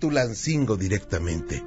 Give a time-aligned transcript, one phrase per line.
[0.00, 1.62] Tulancingo directamente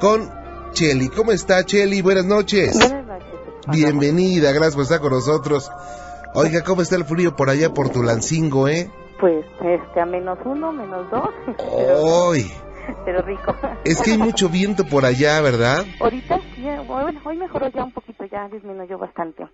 [0.00, 0.30] con
[0.72, 1.08] Cheli.
[1.08, 2.02] ¿Cómo está Cheli?
[2.02, 2.78] Buenas noches.
[2.78, 3.26] Buenas noches.
[3.68, 5.70] Bienvenida, gracias por estar con nosotros.
[6.34, 8.88] Oiga, ¿cómo está el frío por allá por Tulancingo, eh?
[9.18, 11.30] Pues este, a menos uno, menos dos.
[11.68, 12.46] Hoy.
[13.04, 13.54] Pero rico.
[13.84, 15.84] Es que hay mucho viento por allá, ¿verdad?
[16.00, 19.46] Ahorita sí, eh, bueno, hoy mejoró ya un poquito, ya disminuyó bastante.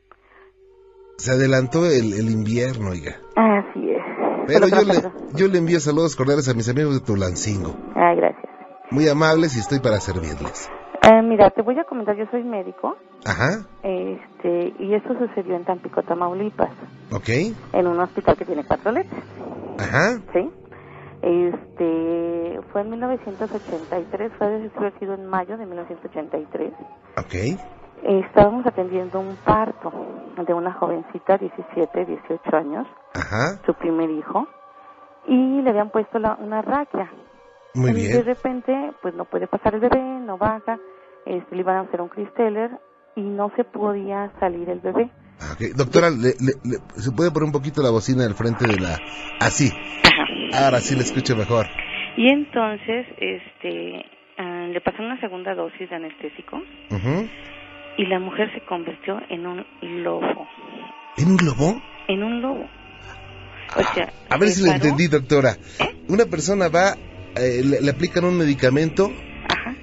[1.18, 3.16] Se adelantó el, el invierno, oiga.
[3.36, 4.25] Así es.
[4.46, 4.94] Pero yo le,
[5.34, 7.74] yo le envío saludos cordiales a mis amigos de Tulancingo.
[7.94, 8.46] Ay, gracias.
[8.90, 10.70] Muy amables y estoy para servirles.
[11.02, 15.64] Eh, mira, te voy a comentar, yo soy médico, Ajá, este, y eso sucedió en
[15.64, 16.70] Tampico, Tamaulipas,
[17.12, 17.28] ok,
[17.74, 19.22] en un hospital que tiene cuatro letras,
[19.78, 20.50] ajá, ¿sí?
[21.22, 26.72] Este, fue en 1983, fue sido en mayo de 1983.
[27.18, 27.60] ok,
[28.02, 29.92] Estábamos atendiendo un parto
[30.44, 32.86] de una jovencita, 17, 18 años,
[33.16, 34.46] ajá, su primer hijo,
[35.28, 37.10] y le habían puesto la- una raquia.
[37.74, 38.24] muy y de bien.
[38.24, 40.78] repente, pues no puede pasar el bebé, no baja,
[41.26, 42.70] este, le iban a hacer un cristeller
[43.16, 45.10] y no se podía salir el bebé.
[45.40, 45.76] Ah, ok.
[45.76, 48.96] Doctora, le- le- le- ¿se puede poner un poquito la bocina al frente de la...
[49.40, 49.70] Así,
[50.54, 51.66] ahora sí le escucho mejor.
[52.16, 54.04] Y entonces, este,
[54.38, 56.56] ah, le pasaron una segunda dosis de anestésico
[56.90, 57.28] Ujú.
[57.98, 60.46] y la mujer se convirtió en un lobo,
[61.18, 61.74] ¿En un globo?
[62.08, 62.66] en un lobo.
[63.74, 65.56] O sea, A ver si paró- entendí, doctora.
[65.78, 65.96] ¿Eh?
[66.08, 66.96] Una persona va,
[67.36, 69.10] eh, le, le aplican un medicamento
[69.48, 69.74] Ajá.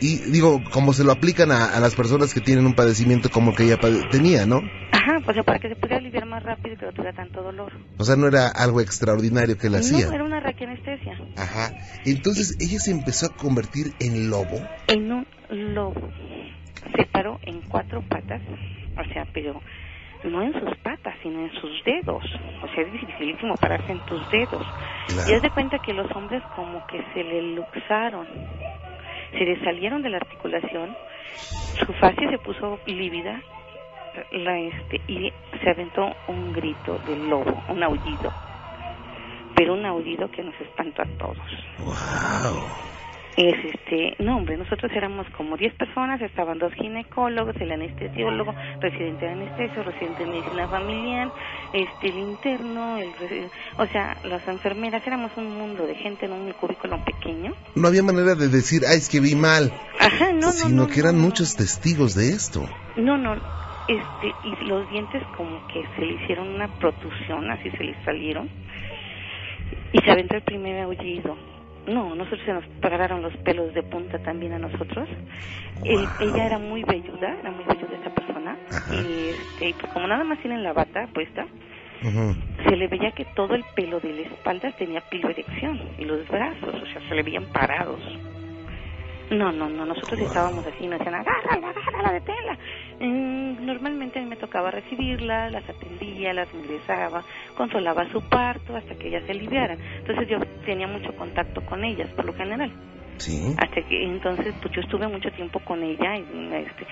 [0.00, 3.50] y digo, como se lo aplican a, a las personas que tienen un padecimiento como
[3.50, 3.78] el que ella
[4.10, 4.62] tenía, ¿no?
[4.92, 7.72] Ajá, pues para que se pudiera aliviar más rápido y que no tuviera tanto dolor.
[7.98, 10.06] O sea, no era algo extraordinario que le hacía.
[10.08, 11.12] No, era una raquianestesia.
[11.36, 11.72] Ajá.
[12.04, 14.60] Entonces ella se empezó a convertir en lobo.
[14.88, 16.10] En un lobo.
[16.96, 18.40] Se paró en cuatro patas,
[18.98, 19.60] o sea, pero
[20.24, 22.24] no en sus patas, sino en sus dedos.
[22.62, 24.66] O sea, es dificilísimo pararse en tus dedos.
[25.08, 25.30] Claro.
[25.30, 28.26] Y haz de cuenta que los hombres como que se le luxaron,
[29.32, 30.96] se le salieron de la articulación,
[31.84, 33.40] su fascia se puso lívida,
[34.32, 35.32] la este y
[35.62, 38.32] se aventó un grito del lobo, un aullido.
[39.54, 41.36] Pero un aullido que nos espantó a todos.
[41.78, 42.95] Wow.
[43.36, 49.26] Es este, no hombre, nosotros éramos como 10 personas, estaban dos ginecólogos, el anestesiólogo, residente
[49.26, 51.30] de anestesia, residente de medicina familiar,
[51.74, 53.10] este, el interno, el,
[53.76, 57.52] o sea, las enfermeras, éramos un mundo de gente en un cubículo pequeño.
[57.74, 59.70] No había manera de decir, ay, es que vi mal,
[60.00, 61.28] Ajá, no, no, sino no, que eran no, no.
[61.28, 62.66] muchos testigos de esto.
[62.96, 67.84] No, no, este, y los dientes como que se le hicieron una protusión, así se
[67.84, 68.48] les salieron,
[69.92, 71.36] y se aventó el primer aullido.
[71.86, 75.08] No, nosotros se nos pararon los pelos de punta también a nosotros.
[75.84, 78.56] Ella era muy velluda, era muy velluda esa persona,
[78.90, 81.46] y este, pues como nada más tienen la bata puesta,
[82.66, 86.74] se le veía que todo el pelo de la espalda tenía piloerección, y los brazos,
[86.74, 88.00] o sea, se le veían parados.
[89.30, 90.28] No, no, no, nosotros Wow.
[90.28, 92.58] estábamos así, nos decían, agárrala, agárrala, deténla.
[93.00, 97.24] Mm, normalmente a mí me tocaba recibirla, las atendía, las ingresaba,
[97.54, 99.78] consolaba su parto hasta que ellas se aliviaran.
[99.98, 102.70] Entonces yo tenía mucho contacto con ellas, por lo general.
[103.18, 103.54] Sí.
[103.58, 106.86] Hasta que entonces, pues yo estuve mucho tiempo con ella y, este,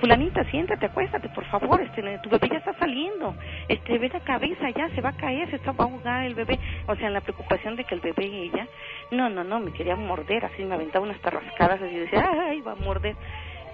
[0.00, 3.34] fulanita, siéntate, acuéstate, por favor, este, tu bebé ya está saliendo,
[3.68, 6.34] este, ve la cabeza, ya se va a caer, se está va a ahogar el
[6.34, 8.68] bebé, o sea, en la preocupación de que el bebé y ella,
[9.10, 12.72] no, no, no, me quería morder, así me aventaba unas tarrascadas, así decía, ay, va
[12.72, 13.16] a morder,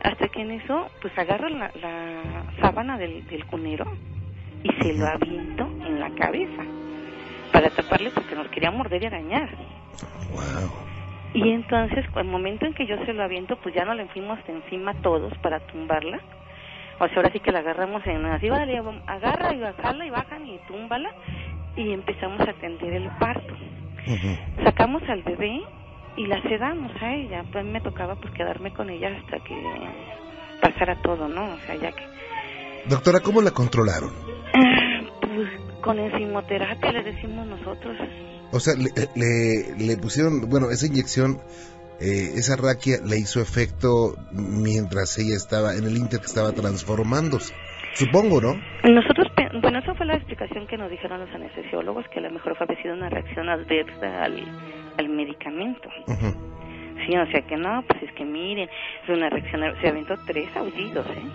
[0.04, 3.86] hasta que en eso, pues agarro la, la sábana del, del cunero
[4.62, 6.62] y se lo aviento en la cabeza
[7.50, 9.48] para taparle porque nos quería morder y arañar.
[10.30, 10.70] Wow.
[11.32, 14.38] Y entonces, el momento en que yo se lo aviento, pues ya nos le fuimos
[14.46, 16.20] de encima todos para tumbarla.
[17.00, 20.46] O sea, ahora sí que la agarramos en así, vale, agarra y bajala y bajan
[20.46, 21.10] y túmbala.
[21.76, 23.54] Y empezamos a atender el parto.
[24.62, 25.62] Sacamos al bebé
[26.16, 27.44] y la sedamos a ella.
[27.52, 29.54] Pues me tocaba pues quedarme con ella hasta que
[30.60, 31.54] pasara todo, ¿no?
[31.54, 32.02] O sea, ya que...
[32.88, 34.10] Doctora, ¿cómo la controlaron?
[35.34, 35.48] Pues
[35.80, 37.96] con enzimoterapia le decimos nosotros.
[38.52, 41.40] O sea, le, le, le pusieron, bueno, esa inyección,
[42.00, 47.52] eh, esa raquia le hizo efecto mientras ella estaba en el Inter que estaba transformándose.
[47.94, 48.54] Supongo, ¿no?
[48.90, 49.28] Nosotros,
[49.62, 52.66] bueno, esa fue la explicación que nos dijeron los anestesiólogos, que a lo mejor fue
[52.82, 54.34] sido una reacción adversa al,
[54.98, 55.90] al medicamento.
[57.06, 58.68] Sí, o sea que no, pues es que miren,
[59.04, 61.28] fue una reacción, se aventó tres aullidos, ¿eh?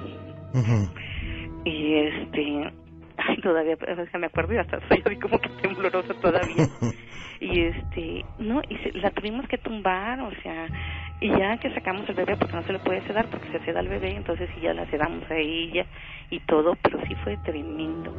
[1.65, 2.71] Y este,
[3.17, 6.67] ay, todavía, o sea, me acuerdo y hasta así como que temblorosa todavía.
[7.41, 10.67] y este, no, y se- la tuvimos que tumbar, o sea,
[11.21, 13.81] y ya que sacamos el bebé, porque no se le puede sedar, porque se seda
[13.81, 15.85] el bebé, entonces sí ya la sedamos a ella
[16.31, 18.13] y todo, pero sí fue tremendo.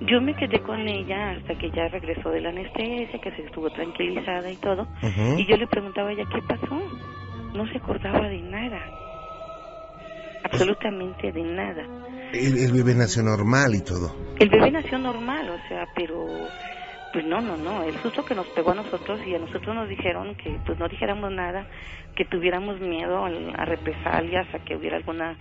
[0.00, 3.70] Yo me quedé con ella hasta que ya regresó de la anestesia, que se estuvo
[3.70, 4.86] tranquilizada y todo.
[5.36, 6.80] Y yo le preguntaba a ella, ¿qué pasó?
[7.54, 8.80] No se acordaba de nada.
[10.44, 11.84] Absolutamente de nada.
[12.32, 14.14] El, el bebé nació normal y todo.
[14.38, 16.26] El bebé nació normal, o sea, pero
[17.14, 19.88] pues no, no, no, el susto que nos pegó a nosotros y a nosotros nos
[19.88, 21.64] dijeron que pues no dijéramos nada,
[22.16, 25.36] que tuviéramos miedo a represalias, a que hubiera alguna,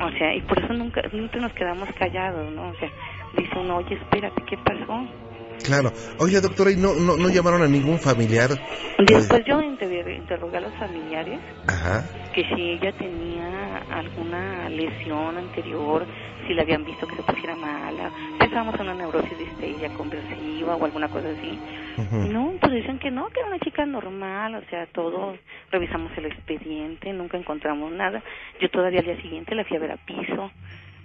[0.00, 2.68] o sea, y por eso nunca, nunca nos quedamos callados, ¿no?
[2.68, 2.88] O sea,
[3.36, 5.06] dice uno, oye, espérate, ¿qué pasó?
[5.64, 5.92] Claro.
[6.18, 8.48] Oiga, doctora, ¿y no, no, no llamaron a ningún familiar?
[8.98, 11.38] Después yo inter- interrogué a los familiares
[11.68, 12.02] Ajá.
[12.34, 16.06] que si ella tenía alguna lesión anterior,
[16.46, 20.84] si la habían visto que se pusiera mala, pensábamos en una neurosis de conversiva o
[20.84, 21.58] alguna cosa así.
[22.30, 25.38] No, pues dicen que no, que era una chica normal, o sea, todos
[25.70, 28.22] revisamos el expediente, nunca encontramos nada.
[28.60, 30.50] Yo todavía al día siguiente la fui a ver a piso,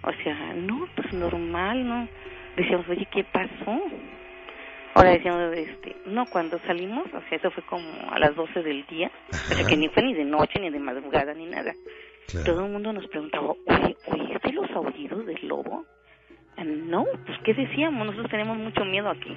[0.06, 2.08] o sea, no, pues normal, ¿no?
[2.56, 3.82] Decíamos, oye, ¿qué pasó?
[4.94, 8.86] Ahora decíamos, este, no, cuando salimos, o sea, eso fue como a las 12 del
[8.88, 9.68] día, o sea, Ajá.
[9.68, 11.74] que ni fue ni de noche, ni de madrugada, ni nada.
[12.28, 12.46] Claro.
[12.46, 15.86] Todo el mundo nos preguntaba, oye, ¿oíste los aullidos del lobo?
[16.58, 18.06] Ah, No, pues ¿qué decíamos?
[18.06, 19.36] Nosotros tenemos mucho miedo aquí.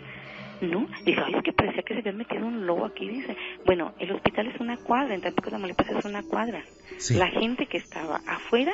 [0.61, 3.37] No, dice, ay, es que parecía que se había metido un lobo aquí, dice.
[3.67, 6.63] Bueno, el hospital es una cuadra, en Tampico, Tamaulipas es una cuadra.
[6.99, 7.15] Sí.
[7.15, 8.73] La gente que estaba afuera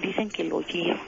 [0.00, 0.98] dicen que lo oyeron.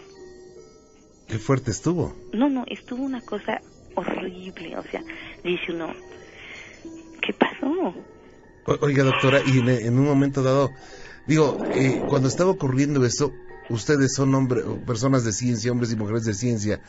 [1.26, 2.14] Qué fuerte estuvo.
[2.32, 3.60] No, no, estuvo una cosa
[3.94, 5.02] horrible, o sea,
[5.42, 5.94] dice uno,
[7.22, 7.94] ¿qué pasó?
[8.66, 10.72] O- Oiga, doctora, y en, en un momento dado,
[11.26, 13.32] digo, eh, cuando estaba ocurriendo esto,
[13.70, 16.80] ustedes son hombre, personas de ciencia, hombres y mujeres de ciencia,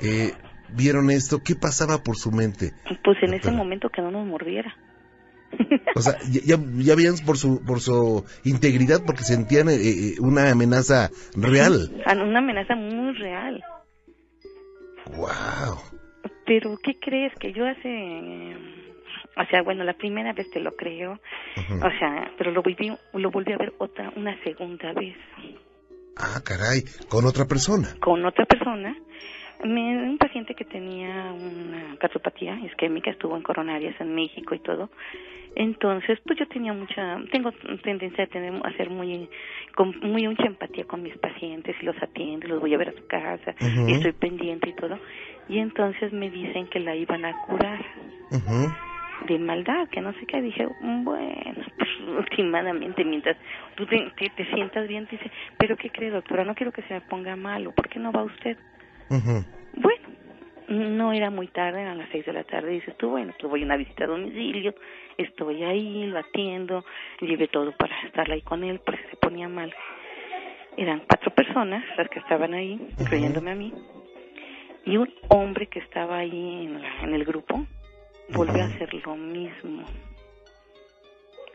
[0.00, 0.32] eh,
[0.74, 2.72] vieron esto, ¿qué pasaba por su mente?
[3.04, 4.74] Pues en ese momento que no nos mordiera.
[5.94, 10.50] O sea, ya, ya, veían por su, por su integridad porque sentían eh, eh, una
[10.50, 11.90] amenaza real.
[12.06, 13.62] Ah, Una amenaza muy real.
[15.16, 15.78] ¡Wow!
[16.46, 17.32] Pero, ¿qué crees?
[17.40, 18.56] Que yo hace...
[19.36, 21.12] O sea, bueno, la primera vez te lo creo.
[21.70, 25.16] O sea, pero lo volví, lo volví a ver otra, una segunda vez.
[26.16, 27.94] Ah, caray, con otra persona.
[28.00, 28.96] Con otra persona.
[29.64, 34.90] Me- un paciente que tenía una cardiopatía isquémica, estuvo en coronarias en México y todo.
[35.54, 37.52] Entonces, pues yo tenía mucha, tengo
[37.82, 39.28] tendencia a tener, a ser muy,
[39.74, 42.92] con muy mucha empatía con mis pacientes y los atiendo, los voy a ver a
[42.92, 43.54] su casa,
[43.88, 44.98] y estoy pendiente y todo.
[45.48, 47.84] Y entonces me dicen que la iban a curar
[49.26, 50.40] de maldad, que no sé qué.
[50.40, 53.36] Dije, bueno, pues últimamente, mientras
[53.74, 56.44] tú te, te- te sientas bien, dice, pero ¿qué cree, doctora?
[56.44, 58.56] No quiero que se me ponga malo, ¿por qué no va usted?
[59.08, 59.57] Bueno,
[60.68, 62.70] no era muy tarde, eran las seis de la tarde.
[62.72, 64.74] Dices tú, bueno, pues voy a una visita a domicilio,
[65.16, 66.84] estoy ahí, lo atiendo,
[67.20, 69.72] llevé todo para estar ahí con él, porque se ponía mal.
[70.76, 73.72] Eran cuatro personas las que estaban ahí, incluyéndome a mí,
[74.84, 77.66] y un hombre que estaba ahí en, la- en el grupo
[78.30, 79.84] volvió a hacer lo mismo.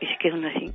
[0.00, 0.72] Y se quedaron así.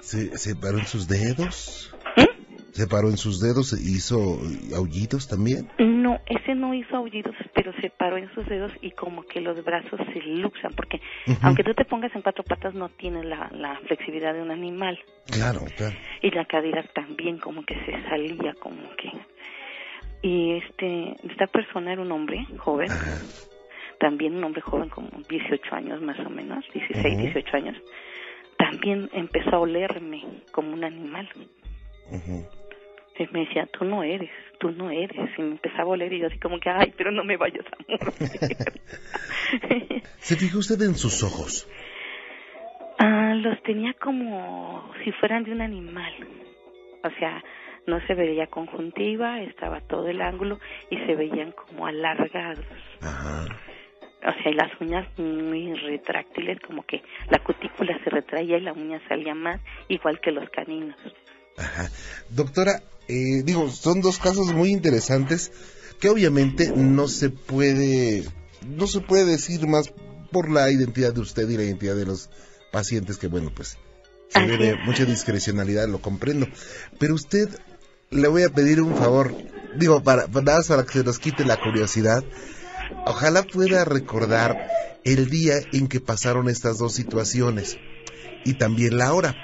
[0.00, 1.94] ¿Se, se paró en sus dedos?
[2.16, 2.72] ¿Mm?
[2.72, 4.38] ¿Se paró en sus dedos e hizo
[4.76, 5.68] aullidos también?
[6.08, 9.62] No, ese no hizo aullidos, pero se paró en sus dedos y como que los
[9.62, 11.02] brazos se luxan, porque
[11.42, 14.98] aunque tú te pongas en cuatro patas no tienes la, la flexibilidad de un animal.
[15.30, 15.94] Claro, claro.
[16.22, 19.12] Y la cadera también como que se salía, como que...
[20.22, 23.18] Y este, esta persona era un hombre joven, Ajá.
[24.00, 27.22] también un hombre joven como 18 años más o menos, 16, Ujú.
[27.22, 27.76] 18 años.
[28.56, 31.28] También empezó a olerme como un animal.
[33.32, 35.30] Me decía, tú no eres, tú no eres.
[35.36, 37.64] Y me empezaba a oler y yo así como que, ay, pero no me vayas
[37.66, 38.12] a morder.
[40.18, 41.68] ¿Se fijó usted en sus ojos?
[42.98, 46.12] ah, los tenía como si fueran de un animal.
[47.04, 47.42] O sea,
[47.86, 50.58] no se veía conjuntiva, estaba todo el ángulo
[50.90, 52.66] y se veían como alargados.
[53.00, 53.46] Ajá.
[54.26, 58.72] O sea, y las uñas muy retráctiles, como que la cutícula se retraía y la
[58.72, 60.96] uña salía más, igual que los caninos.
[61.58, 61.90] Ajá.
[62.30, 65.50] Doctora, eh, digo, son dos casos muy interesantes
[66.00, 68.24] que obviamente no se puede,
[68.66, 69.92] no se puede decir más
[70.30, 72.30] por la identidad de usted y la identidad de los
[72.70, 73.78] pacientes, que bueno, pues
[74.28, 76.46] se debe mucha discrecionalidad, lo comprendo.
[76.98, 77.48] Pero usted,
[78.10, 79.34] le voy a pedir un favor,
[79.76, 82.22] digo, para, nada para que se nos quite la curiosidad,
[83.06, 84.68] ojalá pueda recordar
[85.04, 87.78] el día en que pasaron estas dos situaciones
[88.44, 89.34] y también la hora.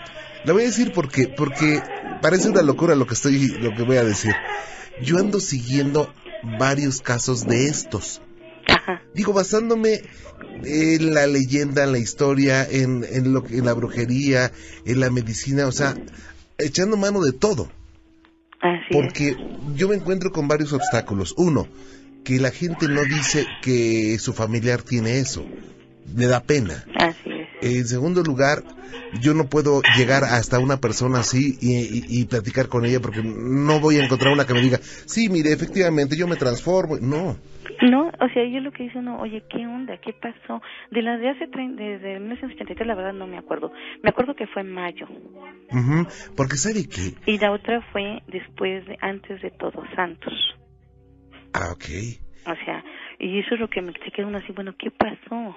[0.45, 1.83] Le voy a decir porque, porque
[2.21, 4.35] parece una locura lo que estoy, lo que voy a decir.
[5.03, 6.13] Yo ando siguiendo
[6.59, 8.21] varios casos de estos.
[8.69, 10.03] Ajá, Digo, basándome
[10.65, 14.53] en la leyenda, en la historia, en, en, lo, que- en la brujería,
[14.85, 15.97] en la medicina, o sea,
[16.59, 17.71] echando mano de todo.
[18.61, 18.97] así es.
[18.97, 19.37] Porque
[19.75, 21.35] yo me encuentro con varios obstáculos.
[21.37, 21.67] Uno,
[22.25, 25.45] que la gente no dice que su familiar tiene eso.
[26.15, 26.85] Le da pena.
[26.97, 27.31] Así.
[27.65, 28.63] En segundo lugar,
[29.23, 33.81] yo no puedo llegar hasta una persona así y, y, platicar con ella porque no
[33.81, 36.99] voy a encontrar una que me diga, sí, mire, efectivamente, yo me transformo.
[37.01, 37.39] No.
[37.81, 39.97] No, o sea, yo lo que dice uno, oye, ¿qué onda?
[39.97, 40.61] ¿Qué pasó?
[40.91, 43.73] De la de hace, desde 1983, la verdad no me acuerdo.
[44.03, 45.09] Me acuerdo que fue en mayo.
[46.37, 47.15] porque ¿sabe qué?
[47.25, 50.35] Y la otra fue después, de, antes de Todos Santos.
[51.55, 51.85] Ah, ok.
[52.47, 52.85] O sea,
[53.19, 55.57] y eso es lo que me se uno así, bueno, ¿qué pasó?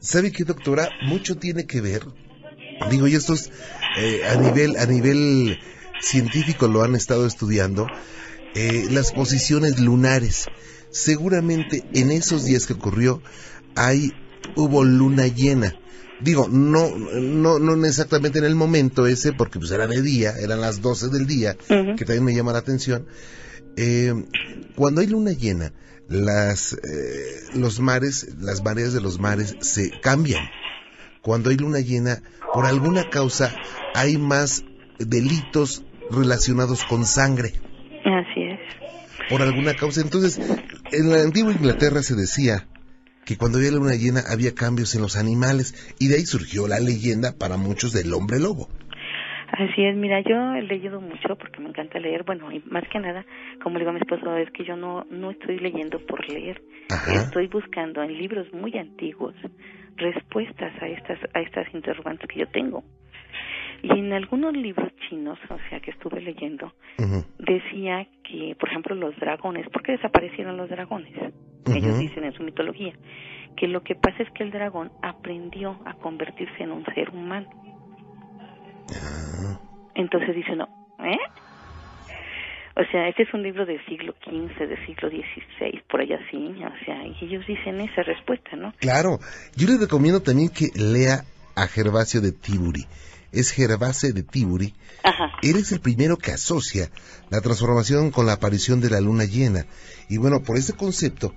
[0.00, 0.90] ¿Sabe qué, doctora?
[1.02, 2.02] Mucho tiene que ver.
[2.90, 3.50] Digo, y estos
[3.98, 5.58] eh, a nivel a nivel
[6.00, 7.88] científico lo han estado estudiando.
[8.54, 10.46] Eh, las posiciones lunares.
[10.90, 13.22] Seguramente en esos días que ocurrió
[13.74, 14.12] hay
[14.54, 15.74] hubo luna llena.
[16.20, 20.62] Digo, no, no, no exactamente en el momento ese, porque pues era de día, eran
[20.62, 23.06] las 12 del día, que también me llama la atención.
[23.76, 24.14] Eh,
[24.74, 25.74] cuando hay luna llena,
[26.08, 30.48] las, eh, los mares, las mareas de los mares se cambian.
[31.22, 32.22] Cuando hay luna llena,
[32.52, 33.54] por alguna causa
[33.94, 34.64] hay más
[34.98, 37.54] delitos relacionados con sangre.
[38.04, 38.60] Así es.
[39.28, 40.00] Por alguna causa.
[40.00, 40.38] Entonces,
[40.92, 42.68] en la antigua Inglaterra se decía
[43.24, 46.78] que cuando había luna llena había cambios en los animales y de ahí surgió la
[46.78, 48.68] leyenda para muchos del hombre lobo.
[49.58, 53.00] Así es, mira, yo he leído mucho porque me encanta leer, bueno, y más que
[53.00, 53.24] nada,
[53.62, 56.60] como le digo a mi esposo, es que yo no, no estoy leyendo por leer,
[57.10, 59.34] estoy buscando en libros muy antiguos
[59.96, 62.84] respuestas a estas, a estas interrogantes que yo tengo.
[63.82, 66.72] Y en algunos libros chinos, o sea, que estuve leyendo,
[67.38, 71.14] decía que, por ejemplo, los dragones, ¿por qué desaparecieron los dragones?
[71.66, 72.92] Ellos dicen en su mitología
[73.56, 77.48] que lo que pasa es que el dragón aprendió a convertirse en un ser humano.
[79.94, 80.64] Entonces dice, no,
[81.04, 81.18] ¿eh?
[82.78, 86.36] O sea, este es un libro del siglo XV, del siglo XVI, por allá sí,
[86.36, 88.74] o sea, y ellos dicen esa respuesta, ¿no?
[88.78, 89.18] Claro,
[89.56, 91.24] yo les recomiendo también que lea
[91.54, 92.84] a Gervasio de Tiburi.
[93.32, 94.74] Es Gervasio de Tiburi.
[95.02, 95.32] Ajá.
[95.42, 96.90] Él es el primero que asocia
[97.30, 99.64] la transformación con la aparición de la luna llena.
[100.10, 101.32] Y bueno, por ese concepto,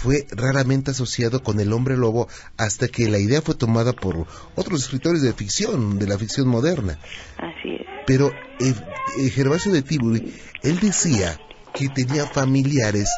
[0.00, 2.26] fue raramente asociado con el hombre lobo
[2.56, 6.98] hasta que la idea fue tomada por otros escritores de ficción, de la ficción moderna.
[7.36, 7.86] Así es.
[8.06, 8.74] Pero eh,
[9.18, 11.38] eh, Gervasio de Tiburi, él decía
[11.74, 13.10] que tenía familiares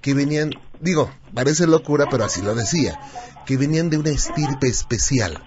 [0.00, 2.98] que venían, digo, parece locura, pero así lo decía,
[3.46, 5.40] que venían de una estirpe especial.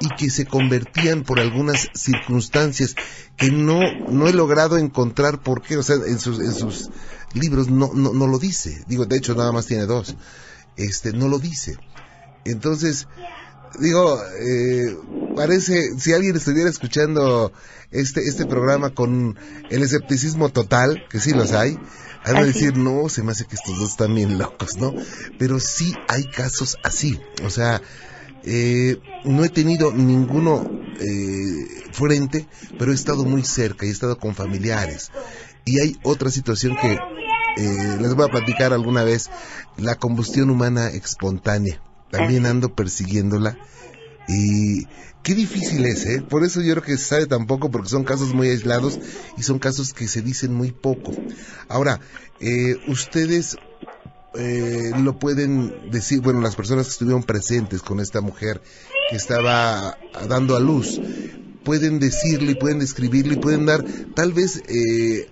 [0.00, 2.94] Y que se convertían por algunas circunstancias
[3.36, 6.90] que no, no he logrado encontrar por qué, o sea, en sus, en sus
[7.34, 8.84] libros no, no, no lo dice.
[8.88, 10.16] Digo, de hecho, nada más tiene dos.
[10.76, 11.76] Este, no lo dice.
[12.44, 13.06] Entonces,
[13.78, 14.96] digo, eh,
[15.36, 17.52] parece, si alguien estuviera escuchando
[17.90, 19.38] este, este programa con
[19.70, 21.78] el escepticismo total, que sí los hay,
[22.24, 24.94] han de decir, no, se me hace que estos dos están bien locos, ¿no?
[25.38, 27.82] Pero sí hay casos así, o sea,
[28.46, 30.68] eh, no he tenido ninguno
[31.00, 32.46] eh, frente,
[32.78, 35.10] pero he estado muy cerca y he estado con familiares.
[35.64, 36.98] Y hay otra situación que
[37.56, 39.30] eh, les voy a platicar alguna vez,
[39.76, 41.80] la combustión humana espontánea.
[42.10, 43.58] También ando persiguiéndola.
[44.28, 44.86] Y
[45.22, 46.22] qué difícil es, ¿eh?
[46.22, 48.98] Por eso yo creo que se sabe tan poco, porque son casos muy aislados
[49.36, 51.12] y son casos que se dicen muy poco.
[51.68, 52.00] Ahora,
[52.40, 53.56] eh, ustedes
[54.36, 58.60] eh, lo pueden decir, bueno, las personas que estuvieron presentes con esta mujer
[59.10, 59.96] que estaba
[60.28, 61.00] dando a luz,
[61.64, 63.80] pueden decirle y pueden describirle y pueden dar
[64.14, 65.28] tal vez eh,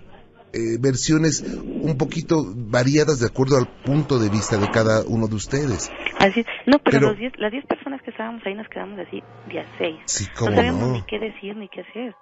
[0.53, 5.35] eh, versiones un poquito variadas de acuerdo al punto de vista de cada uno de
[5.35, 5.91] ustedes.
[6.19, 9.65] Así No, pero, los diez, las 10 personas que estábamos ahí nos quedamos así día
[9.77, 9.95] 6.
[10.05, 12.15] Sí, no sabíamos ni qué decir ni qué hacer.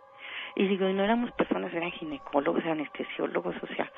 [0.55, 3.89] Y digo, y no éramos personas, eran ginecólogos, anestesiólogos, o sea,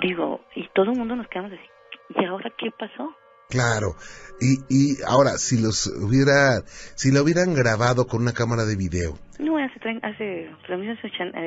[0.00, 1.73] digo, y todo el mundo nos quedamos así.
[2.16, 3.14] ¿Y ahora qué pasó?
[3.48, 3.96] Claro.
[4.40, 6.62] Y, y ahora, si los hubiera,
[6.94, 9.18] si lo hubieran grabado con una cámara de video.
[9.38, 10.50] No, hace, hace,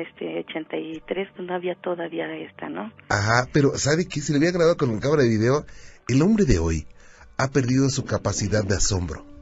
[0.02, 2.92] este, 83 pues no había todavía esta, ¿no?
[3.08, 4.20] Ajá, pero ¿sabe qué?
[4.20, 5.64] Si lo hubiera grabado con una cámara de video,
[6.08, 6.86] el hombre de hoy
[7.36, 9.37] ha perdido su capacidad de asombro.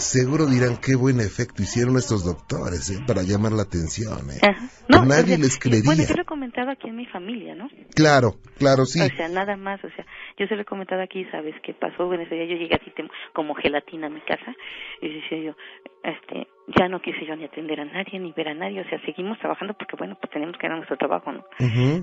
[0.00, 3.04] Seguro dirán qué buen efecto hicieron estos doctores ¿eh?
[3.06, 4.18] para llamar la atención.
[4.32, 4.40] ¿eh?
[4.88, 5.84] No, nadie les creería.
[5.84, 7.68] Bueno, yo lo he comentado aquí en mi familia, ¿no?
[7.94, 9.00] Claro, claro, sí.
[9.00, 10.04] O sea, nada más, o sea,
[10.38, 12.06] yo se lo he comentado aquí, ¿sabes qué pasó?
[12.06, 12.90] Bueno, ese día yo llegué así
[13.32, 14.56] como gelatina a mi casa
[15.02, 15.56] y decía yo,
[16.02, 19.00] este, ya no quise yo ni atender a nadie, ni ver a nadie, o sea,
[19.04, 21.44] seguimos trabajando porque, bueno, pues tenemos que dar nuestro trabajo, ¿no?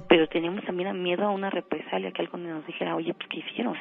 [0.08, 3.75] Pero teníamos también miedo a una represalia, que algo nos dijera, oye, pues, ¿qué hicieron?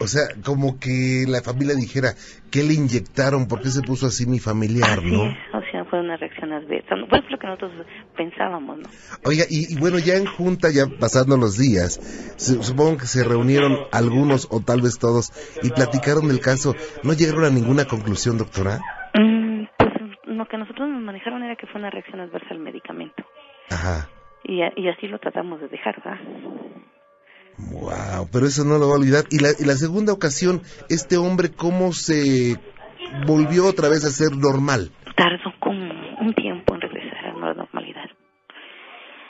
[0.00, 2.14] O sea, como que la familia dijera,
[2.50, 3.46] ¿qué le inyectaron?
[3.46, 5.22] ¿Por qué se puso así mi familiar, no?
[5.22, 6.88] o sea, fue una reacción adversa.
[6.90, 7.72] Bueno, fue lo que nosotros
[8.16, 8.88] pensábamos, ¿no?
[9.24, 12.00] Oiga, y, bueno, ya en junta, ya pasando los días,
[12.36, 15.30] supongo que se reunieron algunos o tal vez todos
[15.62, 16.74] y platicaron del caso.
[17.04, 18.80] ¿No llegaron a ninguna conclusión, doctora?
[19.14, 19.92] Mm, pues
[20.24, 23.22] lo que nosotros nos manejaron era que fue una reacción adversa al medicamento.
[23.70, 24.08] Ajá.
[24.44, 26.20] Y, y así lo tratamos de dejar, ¿verdad?
[27.58, 29.24] Wow, pero eso no lo va a olvidar.
[29.30, 32.56] Y la, y la segunda ocasión, este hombre, ¿cómo se
[33.26, 34.90] volvió otra vez a ser normal?
[35.16, 35.82] Tardó como
[36.20, 38.04] un tiempo en regresar a la normalidad.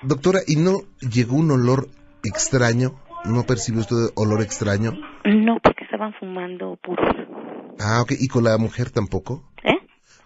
[0.02, 1.88] Doctora, ¿y no llegó un olor
[2.24, 3.00] extraño?
[3.24, 4.92] ¿No percibió usted olor extraño?
[5.24, 7.06] No, porque estaban fumando puros.
[7.78, 8.12] Ah, ok.
[8.18, 9.51] ¿Y con la mujer tampoco?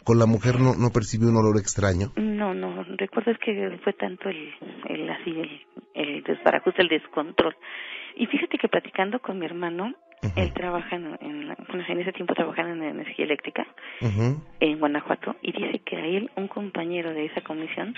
[0.06, 2.14] ¿Con la mujer no, no percibió un olor extraño?
[2.14, 2.84] No, no.
[2.96, 4.54] Recuerdo que fue tanto el,
[4.88, 7.56] el así, el, el desbarajuste, el descontrol.
[8.14, 9.94] Y fíjate que platicando con mi hermano,
[10.36, 13.66] él trabaja en, en, en, ese tiempo trabajaba en energía eléctrica
[14.60, 17.92] en Guanajuato y dice que a él, un compañero de esa comisión,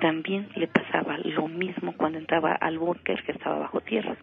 [0.00, 4.16] también le pasaba lo mismo cuando entraba al búnker que estaba bajo tierra.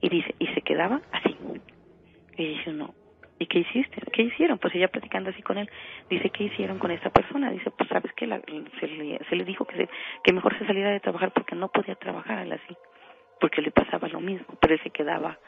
[0.00, 1.36] Y dice, y se quedaba así.
[2.36, 2.94] Y dice uno,
[3.38, 4.02] ¿y qué hiciste?
[4.12, 4.58] ¿Qué hicieron?
[4.58, 5.70] Pues ella platicando así con él,
[6.10, 7.50] dice, ¿qué hicieron con esta persona?
[7.50, 9.88] Dice, pues sabes que se, le, se le dijo que, se,
[10.24, 12.76] que mejor se saliera de trabajar porque no podía trabajar él así,
[13.40, 15.38] porque le pasaba lo mismo, pero él se quedaba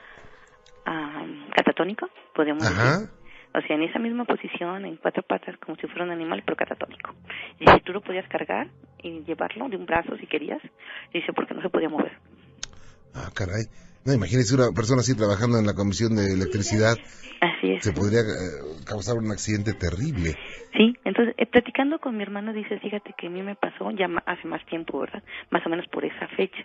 [1.54, 3.09] catatónico, podríamos decir.
[3.52, 6.56] O sea, en esa misma posición, en cuatro patas, como si fuera un animal, pero
[6.56, 7.14] catatónico.
[7.59, 8.68] Y si tú lo podías cargar
[9.02, 10.62] y llevarlo de un brazo si querías,
[11.12, 12.12] dice, porque no se podía mover.
[13.12, 13.64] Ah, caray.
[14.04, 16.97] No, imagínese una persona así trabajando en la comisión de electricidad.
[17.40, 17.85] Así es.
[17.85, 20.37] Se podría eh, causar un accidente terrible.
[20.76, 24.07] Sí, entonces, eh, platicando con mi hermano, dice, fíjate que a mí me pasó ya
[24.26, 25.23] hace más tiempo, ¿verdad?
[25.50, 26.64] Más o menos por esa fecha.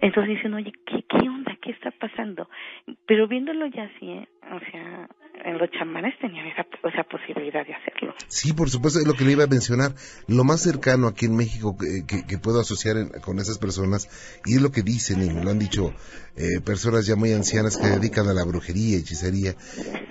[0.00, 1.54] Entonces dicen, oye, ¿qué, ¿qué onda?
[1.60, 2.48] ¿Qué está pasando?
[3.06, 4.28] Pero viéndolo ya así, ¿eh?
[4.52, 5.08] O sea,
[5.44, 8.14] en los chamanes tenían esa, esa, posibilidad de hacerlo.
[8.28, 9.92] Sí, por supuesto, es lo que le iba a mencionar.
[10.26, 14.08] Lo más cercano aquí en México que, que, puedo asociar con esas personas,
[14.44, 15.92] y es lo que dicen, y me lo han dicho
[16.36, 19.54] eh, personas ya muy ancianas que dedican a la brujería, hechicería.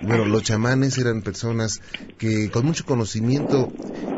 [0.01, 1.81] Bueno, los chamanes eran personas
[2.17, 3.71] que con mucho conocimiento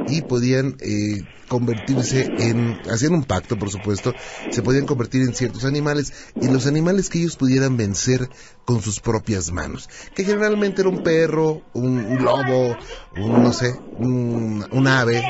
[0.07, 4.13] y podían eh, convertirse en, hacían un pacto, por supuesto,
[4.51, 8.29] se podían convertir en ciertos animales y los animales que ellos pudieran vencer
[8.65, 12.77] con sus propias manos, que generalmente era un perro, un, lobo,
[13.17, 15.23] un, no sé, un, un ave,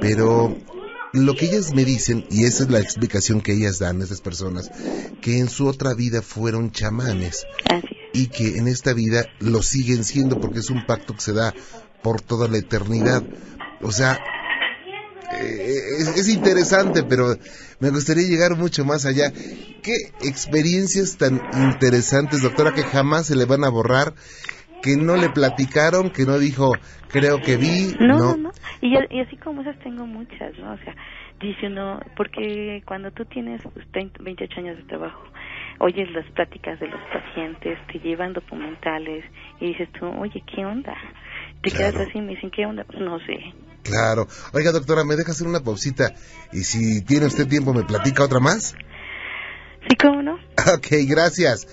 [0.00, 0.56] pero
[1.12, 4.70] lo que ellas me dicen, y esa es la explicación que ellas dan, esas personas,
[5.20, 7.46] que en su otra vida fueron chamanes
[8.12, 11.54] y que en esta vida lo siguen siendo porque es un pacto que se da
[12.02, 13.22] por toda la eternidad.
[13.82, 14.18] O sea,
[15.30, 17.36] eh, es, interesante, pero
[17.80, 19.32] me gustaría llegar mucho más allá.
[19.82, 24.14] ¿Qué experiencias tan interesantes, doctora, que jamás se le van a borrar?
[24.82, 26.72] Que no le platicaron, que no dijo,
[27.08, 27.94] creo que vi.
[27.98, 28.50] No, no, no.
[28.80, 30.72] Y, así como esas tengo muchas, ¿no?
[30.72, 30.94] O sea,
[31.40, 33.60] dice uno, porque cuando tú tienes
[33.92, 35.22] 28 pues, años de trabajo,
[35.78, 39.24] oyes las pláticas de los pacientes, te llevan documentales
[39.60, 40.94] y dices tú, oye, ¿qué onda?
[41.66, 42.84] Te quedas así y me dicen, ¿qué onda?
[42.84, 43.38] Pues no sé.
[43.82, 44.28] Claro.
[44.52, 46.14] Oiga, doctora, ¿me deja hacer una pausita?
[46.52, 48.76] Y si tiene usted tiempo, ¿me platica otra más?
[49.88, 50.34] Sí, ¿cómo no?
[50.74, 51.66] Ok, gracias.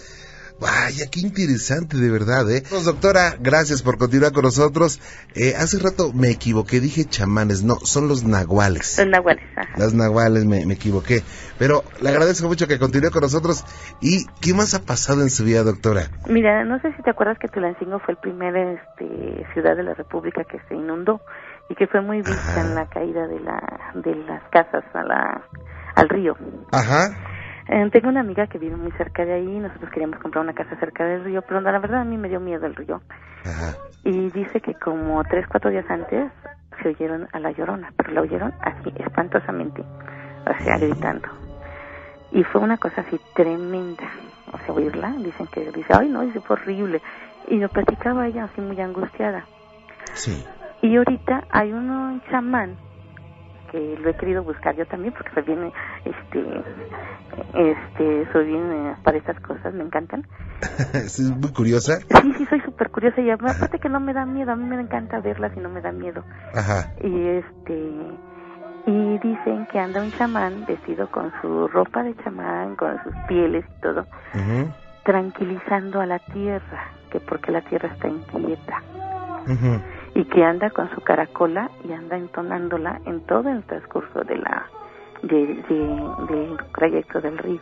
[0.64, 2.64] Vaya, qué interesante de verdad, ¿eh?
[2.70, 5.02] Pues, doctora, gracias por continuar con nosotros.
[5.36, 8.98] Eh, hace rato me equivoqué, dije chamanes, no, son los nahuales.
[8.98, 9.74] Los nahuales, ajá.
[9.78, 11.22] Los nahuales, me, equivoqué.
[11.60, 13.66] Pero le agradezco mucho que continúe con nosotros.
[14.00, 16.04] ¿Y qué más ha pasado en su vida, doctora?
[16.30, 19.96] Mira, no sé si te acuerdas que Tulancingo fue el primer este, ciudad de la
[19.96, 21.20] República que se inundó
[21.70, 25.44] y que fue muy vista en la caída de, la, de las casas a la,
[25.96, 26.38] al río.
[26.72, 27.10] Ajá.
[27.68, 30.76] Eh, tengo una amiga que vive muy cerca de ahí, nosotros queríamos comprar una casa
[30.78, 33.02] cerca del río, pero la verdad a mí me dio miedo el río.
[33.46, 33.76] Ajá.
[34.04, 36.32] Y dice que como tres, cuatro días antes
[36.82, 41.30] se oyeron a la llorona, pero la oyeron así, espantosamente, o sea, gritando.
[42.32, 44.10] Y fue una cosa así tremenda,
[44.52, 47.02] o sea, oírla, dicen que dice, ay no, dice, fue horrible.
[47.48, 49.46] Y lo platicaba ella así muy angustiada.
[50.14, 50.44] Sí.
[50.82, 52.76] Y ahorita hay un chamán
[53.74, 55.72] que lo he querido buscar yo también porque soy bien
[56.06, 56.64] este
[57.56, 60.26] este soy bien eh, para estas cosas me encantan.
[60.94, 61.98] ¿Es muy curiosa.
[62.22, 64.80] Sí sí soy súper curiosa y aparte que no me da miedo a mí me
[64.80, 66.24] encanta verlas y no me da miedo.
[66.54, 66.94] Ajá.
[67.02, 67.92] y este
[68.86, 73.66] y dicen que anda un chamán vestido con su ropa de chamán con sus pieles
[73.66, 74.06] y todo
[75.04, 78.84] tranquilizando a la tierra que porque la tierra está inquieta
[80.16, 84.68] y que anda con su caracola y anda entonándola en todo el transcurso de la
[85.24, 85.38] de,
[86.30, 87.62] del trayecto del río.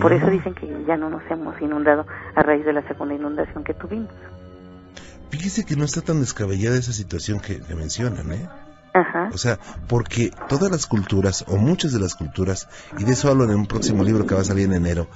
[0.00, 3.62] Por eso dicen que ya no nos hemos inundado a raíz de la segunda inundación
[3.62, 4.10] que tuvimos.
[5.30, 8.48] Fíjese que no está tan descabellada esa situación que, que mencionan, ¿eh?
[8.92, 9.30] Ajá.
[9.32, 13.44] O sea, porque todas las culturas, o muchas de las culturas, y de eso hablo
[13.44, 15.06] en un próximo libro que va a salir en enero,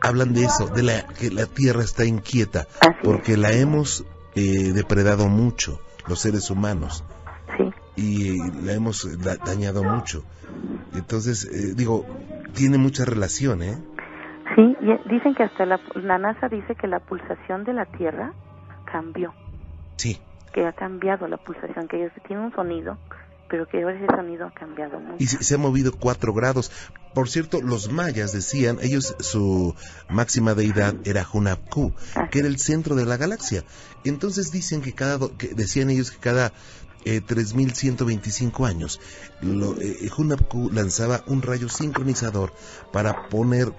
[0.00, 3.04] hablan de eso, de la, que la Tierra está inquieta, Así es.
[3.04, 4.04] porque la hemos
[4.34, 7.04] eh, depredado mucho, los seres humanos,
[7.56, 7.70] Sí.
[7.96, 10.24] y la hemos da- dañado mucho.
[10.94, 12.04] Entonces, eh, digo,
[12.54, 13.76] tiene mucha relación, ¿eh?
[14.54, 18.32] Sí, y dicen que hasta la, la NASA dice que la pulsación de la Tierra
[18.84, 19.32] cambió,
[19.96, 20.20] Sí.
[20.52, 22.98] que ha cambiado la pulsación, que tiene un sonido,
[23.52, 25.16] pero que ahora ese sonido ha cambiado mucho.
[25.18, 26.72] Y se, se ha movido cuatro grados.
[27.12, 29.74] Por cierto, los mayas decían, ellos, su
[30.08, 31.92] máxima deidad era Hunapku,
[32.30, 33.62] que era el centro de la galaxia.
[34.04, 36.54] Entonces dicen que cada, que decían ellos que cada
[37.04, 39.00] eh, 3.125 años,
[39.42, 42.54] lo, eh, Hunapku lanzaba un rayo sincronizador
[42.90, 43.70] para poner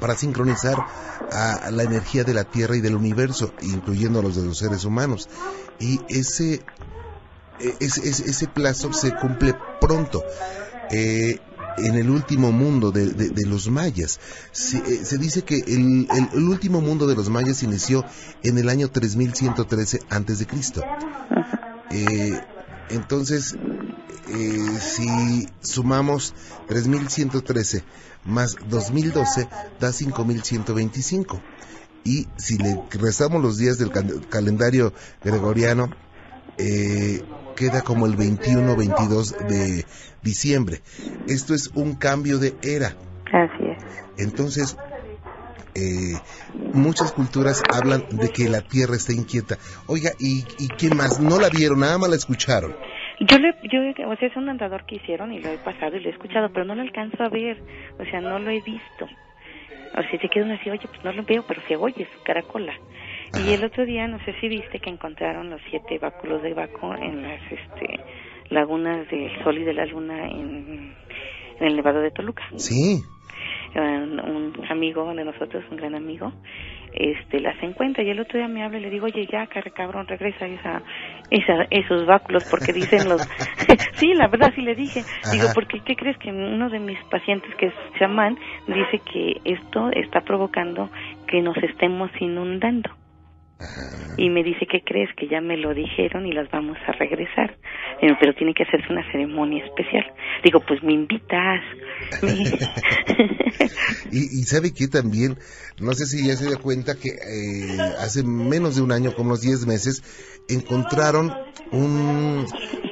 [0.00, 0.86] para sincronizar
[1.30, 5.28] a la energía de la Tierra y del universo, incluyendo los de los seres humanos.
[5.78, 6.62] Y ese,
[7.62, 10.22] e- ese, plazo se cumple pronto.
[10.90, 11.38] Eh,
[11.78, 14.20] en el último mundo de, de- de los mayas.
[14.52, 18.04] Se, eh, se dice que el, el- el último mundo de los mayas inició
[18.42, 20.82] en el año 3113 antes de Cristo.
[21.94, 22.40] Eh,
[22.88, 23.54] entonces,
[24.28, 26.32] eh, si sumamos
[26.66, 27.84] 3113
[28.24, 29.46] más 2012
[29.78, 31.38] da 5125.
[32.04, 35.90] Y si le restamos los días del cal- calendario gregoriano,
[36.56, 37.22] eh,
[37.54, 39.84] queda como el 21-22 de
[40.22, 40.80] diciembre.
[41.28, 42.94] Esto es un cambio de era.
[43.32, 43.78] Así es.
[44.18, 44.76] Entonces,
[45.74, 46.14] eh,
[46.74, 49.56] muchas culturas hablan de que la Tierra está inquieta.
[49.86, 51.20] Oiga, ¿y, ¿y qué más?
[51.20, 52.74] No la vieron, nada más la escucharon.
[53.20, 56.00] Yo le, yo, o sea, es un andador que hicieron y lo he pasado y
[56.00, 57.62] lo he escuchado, pero no lo alcanzo a ver,
[57.98, 59.08] o sea, no lo he visto.
[59.94, 62.22] O sea, te queda uno así, oye, pues no lo veo, pero se oye su
[62.24, 62.72] caracola.
[63.34, 66.94] Y el otro día, no sé si viste que encontraron los siete báculos de Baco
[66.94, 68.00] en las este,
[68.50, 70.94] lagunas del Sol y de la Luna en,
[71.58, 72.44] en el Nevado de Toluca.
[72.56, 73.02] Sí,
[73.74, 76.32] un, un amigo de nosotros, un gran amigo,
[76.92, 80.06] este las encuentra y el otro día me habla y le digo, oye, ya, cabrón,
[80.06, 80.82] regresa esa,
[81.30, 83.22] esa, esos báculos porque dicen los...
[83.94, 85.02] sí, la verdad sí le dije.
[85.30, 89.90] Digo, porque ¿qué crees que uno de mis pacientes que es chamán dice que esto
[89.92, 90.90] está provocando
[91.26, 92.90] que nos estemos inundando?
[94.16, 95.08] Y me dice, ¿qué crees?
[95.16, 97.56] Que ya me lo dijeron y las vamos a regresar.
[98.00, 100.04] Digo, pero tiene que hacerse una ceremonia especial.
[100.44, 101.60] Digo, pues me invitas.
[104.12, 105.36] y, y sabe que también,
[105.80, 109.30] no sé si ya se dio cuenta que eh, hace menos de un año, como
[109.30, 110.02] unos 10 meses,
[110.48, 111.32] encontraron
[111.70, 112.44] un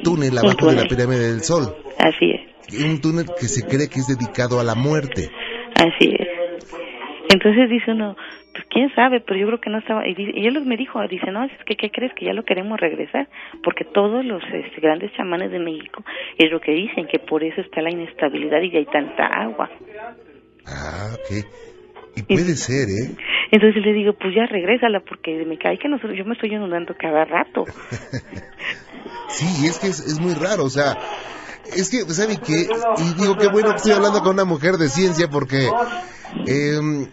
[0.03, 1.75] túnel abajo de la pirámide del Sol.
[1.99, 2.85] Así es.
[2.85, 5.29] Un túnel que se cree que es dedicado a la muerte.
[5.75, 6.29] Así es.
[7.33, 8.17] Entonces dice uno,
[8.71, 10.07] quién sabe, pero yo creo que no estaba.
[10.09, 12.13] Y, dice- y él me dijo, dice, no, es que ¿qué crees?
[12.15, 13.29] Que ya lo queremos regresar,
[13.63, 16.03] porque todos los este, grandes chamanes de México
[16.39, 19.69] es lo que dicen, que por eso está la inestabilidad y hay tanta agua.
[20.67, 21.45] Ah, ok.
[22.17, 23.15] Y puede ser, ¿eh?
[23.53, 26.95] Entonces le digo, pues ya regrésala, porque me cae que nosotros, yo me estoy inundando
[26.99, 27.65] cada rato.
[29.29, 30.97] Sí, es que es, es muy raro, o sea,
[31.77, 32.67] es que, ¿sabe qué?
[32.99, 35.69] Y digo, qué bueno que estoy hablando con una mujer de ciencia porque
[36.47, 37.07] em,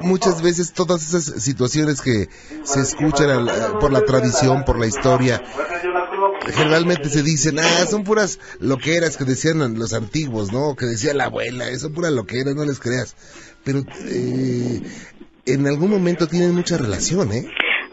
[0.00, 2.28] muchas veces todas esas situaciones que
[2.64, 5.42] se escuchan al- por la tradición, por la historia,
[6.54, 10.74] generalmente se dicen, ah, son puras loqueras que decían los antiguos, ¿no?
[10.76, 13.14] Que decía la abuela, eh, son puras loqueras, no les creas.
[13.64, 14.80] Pero eh,
[15.46, 17.46] en algún momento tienen mucha relación, ¿eh?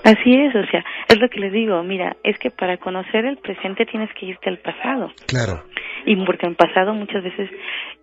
[0.06, 3.38] Así es, o sea, es lo que les digo, mira, es que para conocer el
[3.38, 5.12] presente tienes que irte al pasado.
[5.26, 5.64] Claro.
[6.06, 7.50] Y porque en el pasado muchas veces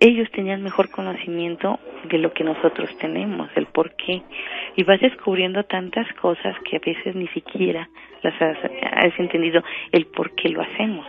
[0.01, 1.79] ellos tenían mejor conocimiento
[2.11, 4.21] de lo que nosotros tenemos, el por qué.
[4.75, 7.89] Y vas descubriendo tantas cosas que a veces ni siquiera
[8.25, 9.63] las has, has entendido
[9.93, 11.07] el por qué lo hacemos.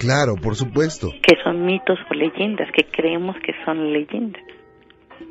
[0.00, 1.12] Claro, por supuesto.
[1.22, 4.42] Que son mitos o leyendas, que creemos que son leyendas.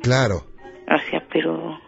[0.02, 0.36] Claro.
[0.88, 1.78] O sea, pero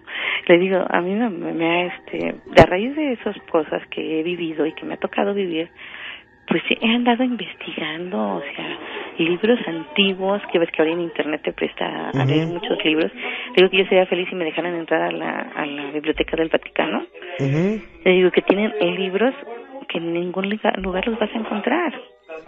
[0.48, 4.22] le digo, a mí me, me ha, este, a raíz de esas cosas que he
[4.22, 5.70] vivido y que me ha tocado vivir,
[6.48, 8.78] pues he andado investigando, o sea,
[9.18, 13.12] libros antiguos, que ves que ahora en internet te presta a leer muchos libros.
[13.54, 16.48] Digo que yo sería feliz si me dejaran entrar a la, a la biblioteca del
[16.48, 17.02] Vaticano.
[17.38, 17.82] Ujú.
[18.04, 19.34] Le digo que tienen libros
[19.88, 21.92] que en ningún lugar los vas a encontrar.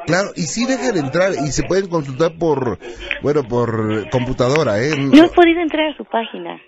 [0.06, 2.78] Claro, y sí dejan entrar y se pueden consultar por,
[3.22, 4.96] bueno, por computadora, ¿eh?
[4.96, 6.58] No he podido entrar a su página.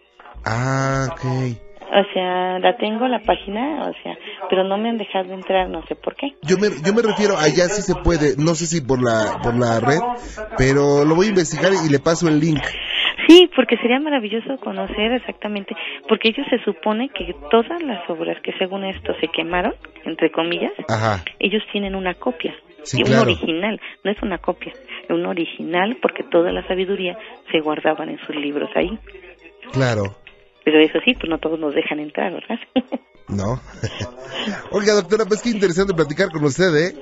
[0.45, 1.25] Ah, ok.
[1.95, 4.17] O sea, la tengo la página, o sea,
[4.49, 6.35] pero no me han dejado entrar, no sé por qué.
[6.43, 9.55] Yo me, yo me refiero, allá sí se puede, no sé si por la, por
[9.55, 10.01] la red,
[10.57, 12.63] pero lo voy a investigar y le paso el link.
[12.65, 12.79] Sí,
[13.29, 15.75] Sí, porque sería maravilloso conocer exactamente,
[16.09, 19.75] porque ellos se supone que todas las obras que según esto se quemaron,
[20.05, 20.73] entre comillas,
[21.39, 22.55] ellos tienen una copia,
[22.93, 24.73] y un original, no es una copia,
[25.05, 27.17] es un original porque toda la sabiduría
[27.51, 28.99] se guardaban en sus libros ahí.
[29.73, 30.17] Claro.
[30.65, 32.59] Pero eso sí, pues no todos nos dejan entrar, ¿verdad?
[33.29, 33.61] No.
[34.73, 36.95] Oiga, doctora, pues qué interesante platicar con usted, ¿eh?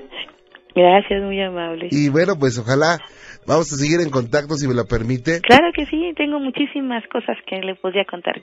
[0.75, 1.89] Gracias, muy amable.
[1.91, 2.99] Y bueno, pues ojalá
[3.47, 5.41] vamos a seguir en contacto si me lo permite.
[5.41, 8.41] Claro que sí, tengo muchísimas cosas que le podría contar.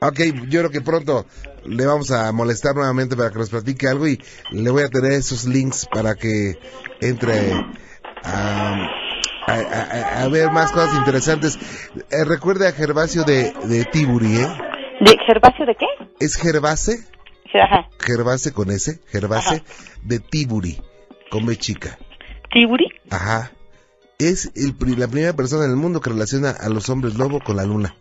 [0.00, 1.26] Ok, yo creo que pronto
[1.66, 4.18] le vamos a molestar nuevamente para que nos platique algo y
[4.52, 6.54] le voy a tener esos links para que
[7.00, 7.52] entre
[8.22, 8.88] a,
[9.48, 11.58] a, ver más cosas interesantes.
[12.10, 14.48] Eh, recuerde a Gervasio de, de Tiburi, ¿eh?
[15.00, 15.86] ¿De Gervasio de qué?
[16.20, 16.98] ¿Es Gervase?
[17.54, 17.88] Ajá.
[17.98, 19.62] Gervase con S, Gervase
[20.02, 20.78] de Tiburi,
[21.30, 21.98] con B chica.
[22.52, 22.88] ¿Tiburi?
[23.10, 23.52] Ajá.
[24.18, 27.56] Es el, la primera persona en el mundo que relaciona a los hombres lobo con
[27.56, 27.94] la luna.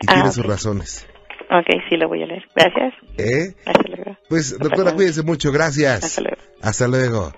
[0.00, 1.06] Y ah, tiene sus razones.
[1.50, 2.44] Ok, sí, lo voy a leer.
[2.54, 2.94] Gracias.
[3.18, 3.54] ¿Eh?
[3.66, 4.16] Hasta luego.
[4.28, 5.52] Pues, doctora, cuídese mucho.
[5.52, 6.04] Gracias.
[6.04, 6.36] Hasta luego.
[6.62, 7.32] Hasta luego.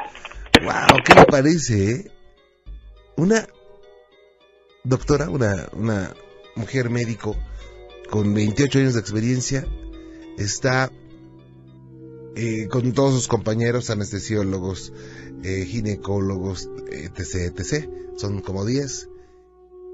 [0.62, 1.92] Wow, ¿qué le parece?
[1.92, 2.11] Eh?
[3.20, 3.46] Una
[4.83, 6.14] doctora, una, una
[6.56, 7.37] mujer médico
[8.09, 9.66] con 28 años de experiencia,
[10.38, 10.90] está
[12.35, 14.94] eh, con todos sus compañeros anestesiólogos,
[15.42, 17.90] eh, ginecólogos, etc., etc.
[18.16, 19.11] Son como 10,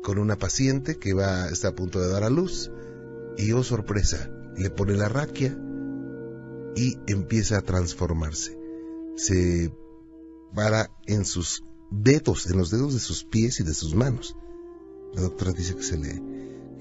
[0.04, 2.70] con una paciente que va, está a punto de dar a luz
[3.36, 5.58] y, oh sorpresa, le pone la raquia
[6.76, 8.56] y empieza a transformarse.
[9.16, 9.72] Se
[10.54, 14.36] para en sus dedos, en los dedos de sus pies y de sus manos.
[15.14, 16.22] La doctora dice que se le,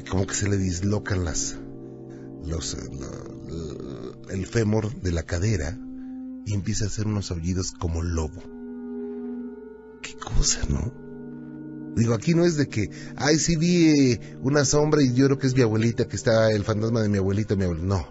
[0.09, 1.57] como que se le dislocan las,
[2.45, 2.77] los,
[4.29, 5.77] el fémur de la cadera
[6.45, 8.41] y empieza a hacer unos aullidos como lobo.
[10.01, 11.05] Qué cosa, ¿no?
[11.95, 15.39] Digo, aquí no es de que, ay, sí vi eh, una sombra y yo creo
[15.39, 17.87] que es mi abuelita, que está el fantasma de mi abuelita, mi abuelita.
[17.87, 18.07] No.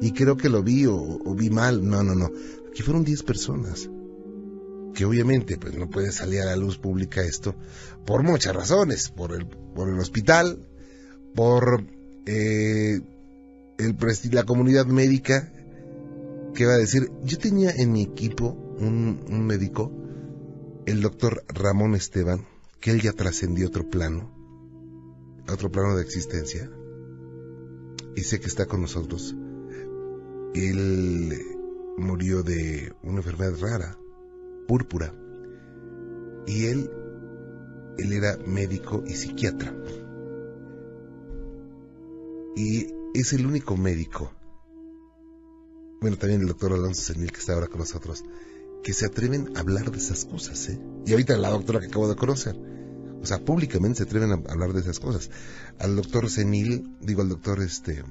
[0.00, 1.86] Y creo que lo vi o, vi mal.
[1.86, 2.30] No, no, no.
[2.70, 3.90] Aquí fueron 10 personas.
[4.94, 7.54] Que obviamente, pues no puede salir a la luz pública esto
[8.06, 9.10] por muchas razones.
[9.10, 10.66] Por el, por el hospital,
[11.34, 11.84] por
[12.26, 13.00] eh,
[13.78, 13.96] el
[14.32, 15.52] la comunidad médica
[16.54, 19.92] que va a decir, yo tenía en mi equipo un, un médico,
[20.86, 22.46] el doctor Ramón Esteban,
[22.80, 24.34] que él ya trascendió otro plano,
[25.48, 26.70] otro plano de existencia,
[28.16, 29.34] y sé que está con nosotros.
[30.54, 31.38] Él
[31.96, 33.98] murió de una enfermedad rara,
[34.70, 35.12] púrpura,
[36.46, 36.88] y él,
[37.98, 39.74] él era médico y psiquiatra.
[42.54, 44.30] Y es el único médico,
[46.00, 48.22] bueno, también el doctor Alonso Senil que está ahora con nosotros,
[48.84, 50.80] que se atreven a hablar de esas cosas, ¿eh?
[51.04, 52.54] Y ahorita la doctora que acabo de conocer.
[53.20, 55.30] O sea, públicamente se atreven a hablar de esas cosas.
[55.80, 58.04] Al doctor Senil, digo al doctor este,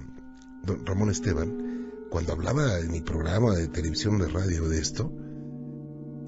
[0.84, 5.10] Ramón Esteban, cuando hablaba en mi programa de televisión, de radio de esto,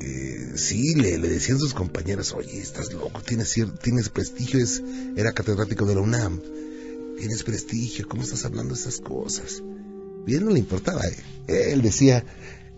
[0.02, 4.82] eh, sí, le, decían sus compañeras, oye, estás loco, tienes, tienes prestigio, es,
[5.16, 6.42] era catedrático de la UNAM,
[7.18, 9.62] tienes prestigio, ¿cómo estás hablando de esas cosas?
[10.26, 11.72] Bien, no le importaba, eh.
[11.72, 12.26] él decía,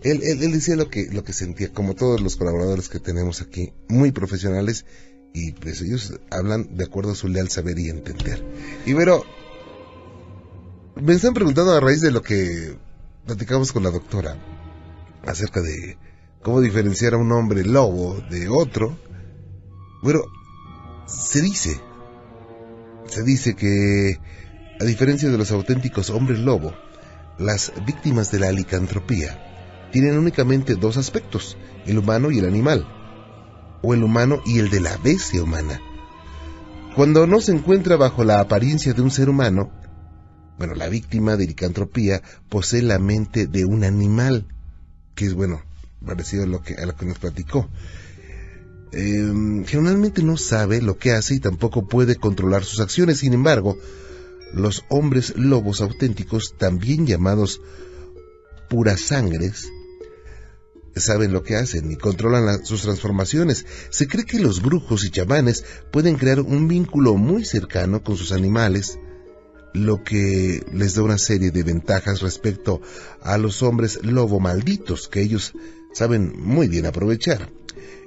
[0.02, 3.72] él, él, decía lo que, lo que sentía, como todos los colaboradores que tenemos aquí,
[3.88, 4.84] muy profesionales,
[5.32, 8.44] y pues ellos hablan de acuerdo a su leal saber y entender.
[8.86, 9.24] Y bueno,
[10.94, 12.76] me están preguntando a raíz de lo que
[13.26, 14.36] platicamos con la doctora
[15.22, 15.96] acerca de
[16.44, 18.98] cómo diferenciar a un hombre lobo de otro.
[20.02, 20.20] Bueno,
[21.06, 21.80] se dice,
[23.06, 24.20] se dice que
[24.78, 26.74] a diferencia de los auténticos hombres lobo,
[27.38, 32.86] las víctimas de la licantropía tienen únicamente dos aspectos, el humano y el animal,
[33.82, 35.80] o el humano y el de la bestia humana.
[36.94, 39.72] Cuando no se encuentra bajo la apariencia de un ser humano,
[40.58, 44.46] bueno, la víctima de licantropía posee la mente de un animal,
[45.14, 45.62] que es, bueno,
[46.04, 47.68] parecido a lo que, a lo que nos platicó.
[48.92, 53.18] Em, generalmente no sabe lo que hace y tampoco puede controlar sus acciones.
[53.18, 53.76] Sin embargo,
[54.52, 57.60] los hombres lobos auténticos, también llamados
[58.68, 59.68] purasangres,
[60.94, 63.66] saben lo que hacen y controlan sus transformaciones.
[63.90, 68.32] Se cree que los brujos y chamanes pueden crear un vínculo muy cercano con sus
[68.32, 68.98] animales,
[69.72, 72.80] lo que les da una serie de ventajas respecto
[73.22, 75.52] a los hombres lobo malditos que ellos
[75.94, 77.50] saben muy bien aprovechar.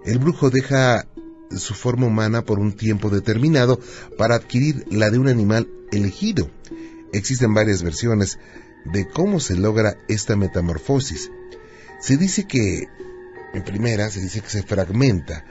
[0.05, 1.07] El brujo deja
[1.49, 3.79] su forma humana por un tiempo determinado
[4.17, 6.51] para adquirir la de un animal elegido.
[7.13, 8.37] Existen varias versiones
[8.85, 11.31] de cómo se logra esta metamorfosis.
[11.99, 12.87] Se dice que,
[13.53, 15.45] en primera, se dice que se fragmenta,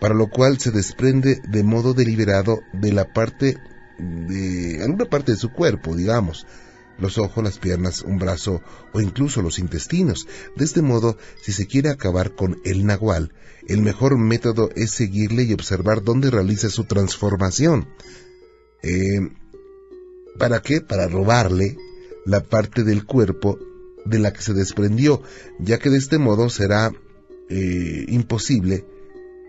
[0.00, 3.58] para lo cual se desprende de modo deliberado de la parte
[3.98, 6.46] de alguna parte de su cuerpo, digamos,
[7.02, 8.62] los ojos, las piernas, un brazo
[8.92, 10.26] o incluso los intestinos.
[10.56, 13.34] De este modo, si se quiere acabar con el nahual,
[13.68, 17.88] el mejor método es seguirle y observar dónde realiza su transformación.
[18.82, 19.20] Eh,
[20.38, 20.80] ¿Para qué?
[20.80, 21.76] Para robarle
[22.24, 23.58] la parte del cuerpo
[24.04, 25.22] de la que se desprendió,
[25.58, 26.92] ya que de este modo será
[27.48, 28.84] eh, imposible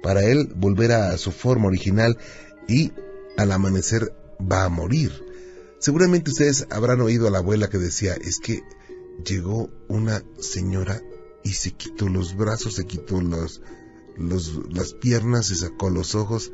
[0.01, 2.17] para él volver a su forma original
[2.67, 2.91] y
[3.37, 5.11] al amanecer va a morir.
[5.83, 8.63] Seguramente ustedes habrán oído a la abuela que decía, es que
[9.25, 11.01] llegó una señora
[11.43, 13.61] y se quitó los brazos, se quitó los,
[14.71, 16.53] las piernas, se sacó los ojos.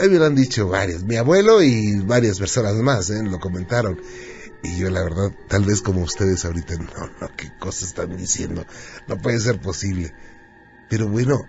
[0.00, 3.24] Ahí me lo han dicho varias, mi abuelo y varias personas más, ¿eh?
[3.24, 4.00] lo comentaron.
[4.62, 8.64] Y yo la verdad, tal vez como ustedes ahorita, no, no, qué cosas están diciendo,
[9.08, 10.14] no puede ser posible.
[10.88, 11.42] Pero bueno,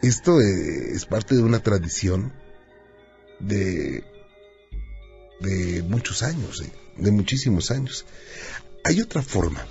[0.00, 2.32] esto eh, es parte de una tradición
[3.38, 4.02] de,
[5.40, 8.04] de muchos años, eh, de muchísimos años.
[8.84, 9.66] Hay otra forma.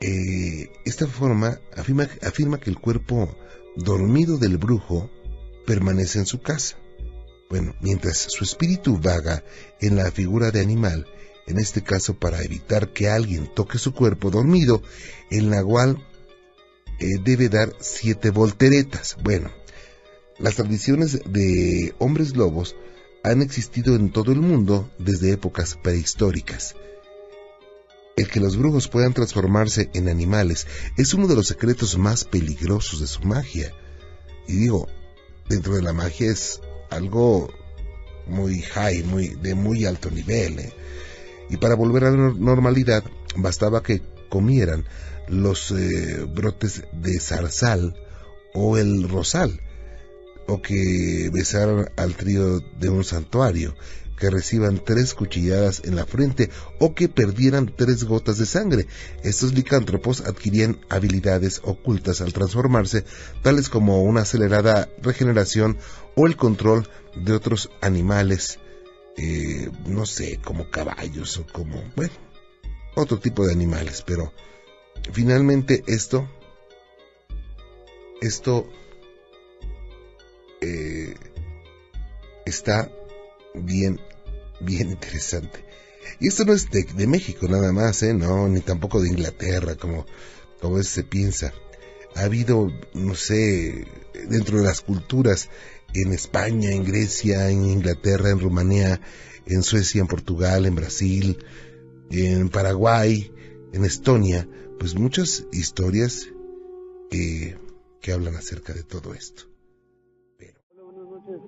[0.00, 3.34] Eh, esta forma afirma, afirma que el cuerpo
[3.76, 5.10] dormido del brujo
[5.66, 6.76] permanece en su casa.
[7.48, 9.44] Bueno, mientras su espíritu vaga
[9.80, 11.06] en la figura de animal,
[11.46, 14.82] en este caso para evitar que alguien toque su cuerpo dormido,
[15.30, 16.04] el nahual
[16.98, 19.16] eh, debe dar siete volteretas.
[19.22, 19.50] Bueno,
[20.38, 22.76] las tradiciones de hombres lobos
[23.24, 26.76] han existido en todo el mundo desde épocas prehistóricas.
[28.16, 30.66] El que los brujos puedan transformarse en animales
[30.98, 33.72] es uno de los secretos más peligrosos de su magia.
[34.46, 34.88] Y digo,
[35.48, 36.60] dentro de la magia es
[36.90, 37.50] algo
[38.26, 40.58] muy high, muy, de muy alto nivel.
[40.58, 40.72] ¿eh?
[41.48, 43.04] Y para volver a la normalidad
[43.36, 44.84] bastaba que comieran
[45.28, 47.96] los eh, brotes de zarzal
[48.52, 49.60] o el rosal,
[50.46, 53.74] o que besaran al trío de un santuario,
[54.18, 58.86] que reciban tres cuchilladas en la frente o que perdieran tres gotas de sangre.
[59.22, 63.04] Estos licántropos adquirían habilidades ocultas al transformarse,
[63.42, 65.78] tales como una acelerada regeneración
[66.14, 68.58] o el control de otros animales,
[69.16, 72.14] eh, no sé, como caballos o como, bueno,
[72.94, 74.32] otro tipo de animales, pero
[75.12, 76.28] finalmente esto,
[78.20, 78.68] esto
[80.64, 81.14] eh,
[82.46, 82.90] está
[83.54, 84.00] bien,
[84.60, 85.64] bien interesante.
[86.20, 88.14] Y esto no es de, México nada más, ¿eh?
[88.14, 90.06] No, ni tampoco de Inglaterra, como,
[90.60, 91.52] como se piensa.
[92.14, 93.86] Ha habido, no sé,
[94.28, 95.50] dentro de las culturas,
[95.92, 99.00] en España, en Grecia, en Inglaterra, en Rumanía,
[99.46, 101.44] en Suecia, en Portugal, en Brasil,
[102.10, 103.32] en Paraguay,
[103.72, 104.48] en Estonia,
[104.78, 106.28] pues muchas historias
[107.10, 107.56] que,
[108.00, 109.53] que hablan acerca de todo esto.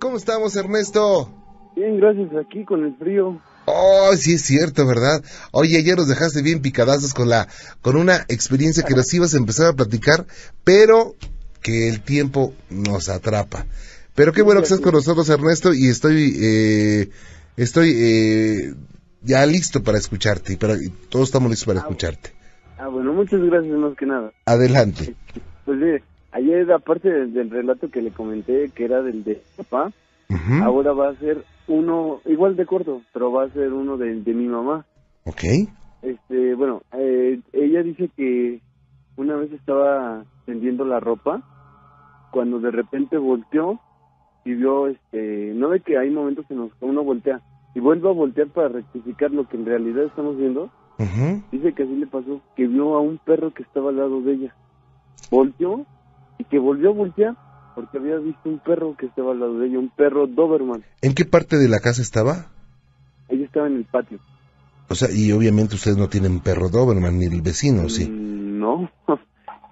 [0.06, 1.28] ¿Cómo estamos, Ernesto?
[1.74, 3.40] Bien, gracias, aquí con el frío.
[3.64, 5.20] Oh, sí es cierto, ¿verdad?
[5.50, 7.48] Oye, ayer nos dejaste bien picadazos con la,
[7.82, 10.24] con una experiencia que nos ibas a empezar a platicar,
[10.62, 11.16] pero
[11.60, 13.66] que el tiempo nos atrapa.
[14.14, 17.10] Pero qué bueno que estás con nosotros, Ernesto, y estoy, eh,
[17.56, 18.74] estoy eh,
[19.22, 20.76] ya listo para escucharte, y, para,
[21.08, 22.30] todos estamos listos para ah, escucharte.
[22.78, 24.32] Ah, bueno, muchas gracias más que nada.
[24.44, 25.16] Adelante.
[25.64, 26.00] Pues eh,
[26.36, 29.92] ayer, aparte del, relato que le comenté, que era del de papá,
[30.62, 34.46] ahora va a ser uno, igual de corto, pero va a ser uno de, mi
[34.46, 34.84] mamá.
[35.24, 35.42] Ok.
[36.02, 38.60] Este, bueno, eh, ella dice que
[39.16, 41.42] una vez estaba tendiendo la ropa,
[42.30, 43.80] cuando de repente volteó
[44.44, 47.40] y vio, este, no ve que hay momentos en los que uno voltea
[47.74, 50.70] y vuelve a voltear para rectificar lo que en realidad estamos viendo.
[51.52, 54.32] Dice que así le pasó, que vio a un perro que estaba al lado de
[54.32, 54.54] ella.
[55.30, 55.84] Volteó
[56.38, 57.36] y que volvió a voltear
[57.76, 60.82] porque había visto un perro que estaba al lado de ella, un perro Doberman.
[61.02, 62.46] ¿En qué parte de la casa estaba?
[63.28, 64.18] Ella estaba en el patio.
[64.88, 68.08] O sea, y obviamente ustedes no tienen perro Doberman ni el vecino, ¿sí?
[68.08, 68.90] Mm, no.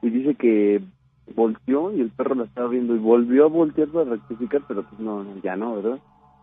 [0.03, 0.83] y dice que
[1.35, 5.01] volteó y el perro la estaba viendo y volvió a voltear para rectificar, pero pues
[5.01, 5.99] no, ya no, ¿verdad?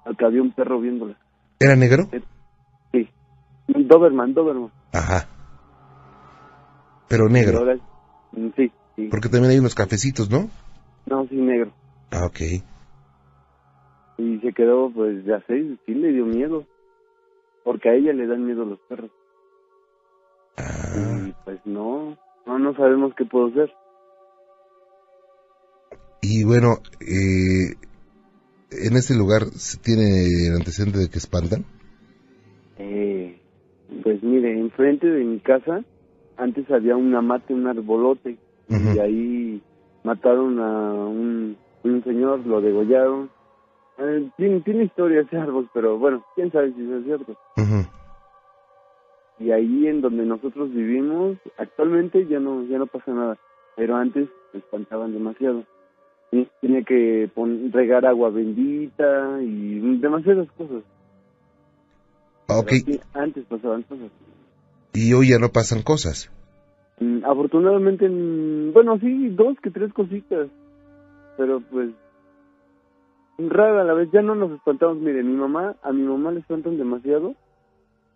[0.05, 1.15] Acá había un perro viéndola.
[1.59, 2.09] ¿Era negro?
[2.91, 3.07] Sí.
[3.67, 4.71] Doberman, Doberman.
[4.93, 5.27] Ajá.
[7.07, 7.63] Pero negro.
[8.31, 9.07] Mm, sí, sí.
[9.09, 10.49] Porque también hay unos cafecitos, ¿no?
[11.05, 11.71] No, sí, negro.
[12.11, 12.39] Ah, ok.
[14.17, 16.65] Y se quedó, pues, ya sé, sí le dio miedo.
[17.63, 19.11] Porque a ella le dan miedo los perros.
[20.57, 21.27] Ah.
[21.27, 23.71] Y pues no, no, no sabemos qué puedo hacer.
[26.21, 27.75] Y bueno, eh,
[28.71, 31.65] ¿en ese lugar se tiene el antecedente de que espantan?
[32.77, 33.39] Eh,
[34.03, 35.83] pues mire, enfrente de mi casa
[36.37, 38.37] antes había un amate, un arbolote,
[38.95, 39.61] y ahí
[40.03, 43.29] mataron a un, un señor, lo degollaron.
[43.97, 47.35] Eh, tiene, tiene historia ese árbol, pero bueno, quién sabe si eso es cierto.
[49.39, 53.37] Y ahí en donde nosotros vivimos, actualmente ya no ya no pasa nada,
[53.75, 55.63] pero antes me espantaban demasiado.
[56.31, 60.83] Y tenía que pon- regar agua bendita y demasiadas cosas.
[62.47, 64.11] Ok, Pero sí, antes pasaban cosas.
[64.93, 66.29] y hoy ya no pasan cosas.
[67.31, 70.49] Afortunadamente, mm, bueno, sí, dos que tres cositas,
[71.37, 71.91] pero pues
[73.37, 76.41] rara a la vez, ya no nos espantamos, mire, mi mamá, a mi mamá le
[76.41, 77.35] espantan demasiado,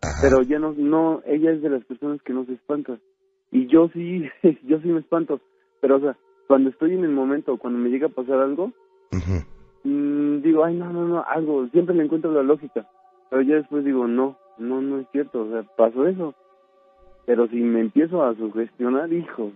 [0.02, 0.20] Ajá.
[0.22, 2.98] pero ya no, no, ella es de las personas que no se espanta,
[3.52, 4.26] y yo sí,
[4.64, 5.40] yo sí me espanto,
[5.80, 8.74] pero o sea, cuando estoy en el momento, cuando me llega a pasar algo,
[9.86, 12.86] mm, digo, ay, no, no, no, algo, siempre le encuentro la lógica,
[13.30, 16.36] pero ya después digo, no, no, no es cierto, o sea, pasó eso,
[17.26, 19.52] pero si me empiezo a sugestionar, hijo,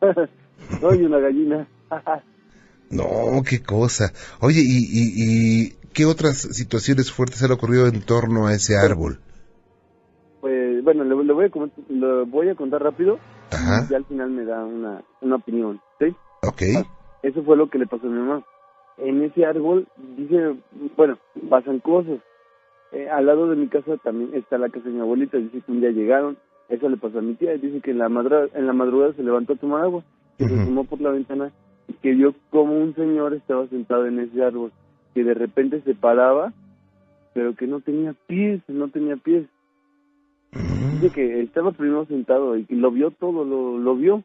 [0.80, 1.66] soy una gallina.
[2.90, 4.12] No, qué cosa.
[4.42, 9.18] Oye, ¿y, y, y qué otras situaciones fuertes han ocurrido en torno a ese árbol?
[10.42, 13.18] pues, bueno, le, le voy a comentar- lo voy a contar rápido,
[13.50, 13.86] Ajá.
[13.88, 16.14] y al final me da una, una opinión, ¿sí?
[16.42, 16.62] Ok.
[17.22, 18.44] Eso fue lo que le pasó a mi mamá.
[18.98, 19.86] En ese árbol,
[20.18, 20.56] dice,
[20.94, 21.16] bueno,
[21.48, 22.18] pasan cosas.
[22.90, 25.72] Eh, al lado de mi casa también está la casa de mi abuelita, dice que
[25.72, 26.36] un día llegaron,
[26.68, 29.22] eso le pasó a mi tía, dice que en la, madra- en la madrugada se
[29.22, 30.02] levantó a tomar agua,
[30.38, 31.52] que se asomó por la ventana
[31.88, 34.72] y que vio como un señor estaba sentado en ese árbol,
[35.14, 36.52] que de repente se paraba,
[37.34, 39.46] pero que no tenía pies, no tenía pies.
[40.92, 44.22] Dice que estaba primero sentado y que lo vio todo, lo, lo vio,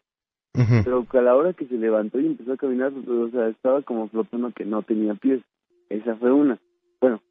[0.83, 3.81] pero que a la hora que se levantó y empezó a caminar, o sea, estaba
[3.81, 5.41] como flotando que no tenía pies.
[5.89, 6.57] Esa fue una.
[6.99, 7.21] Bueno,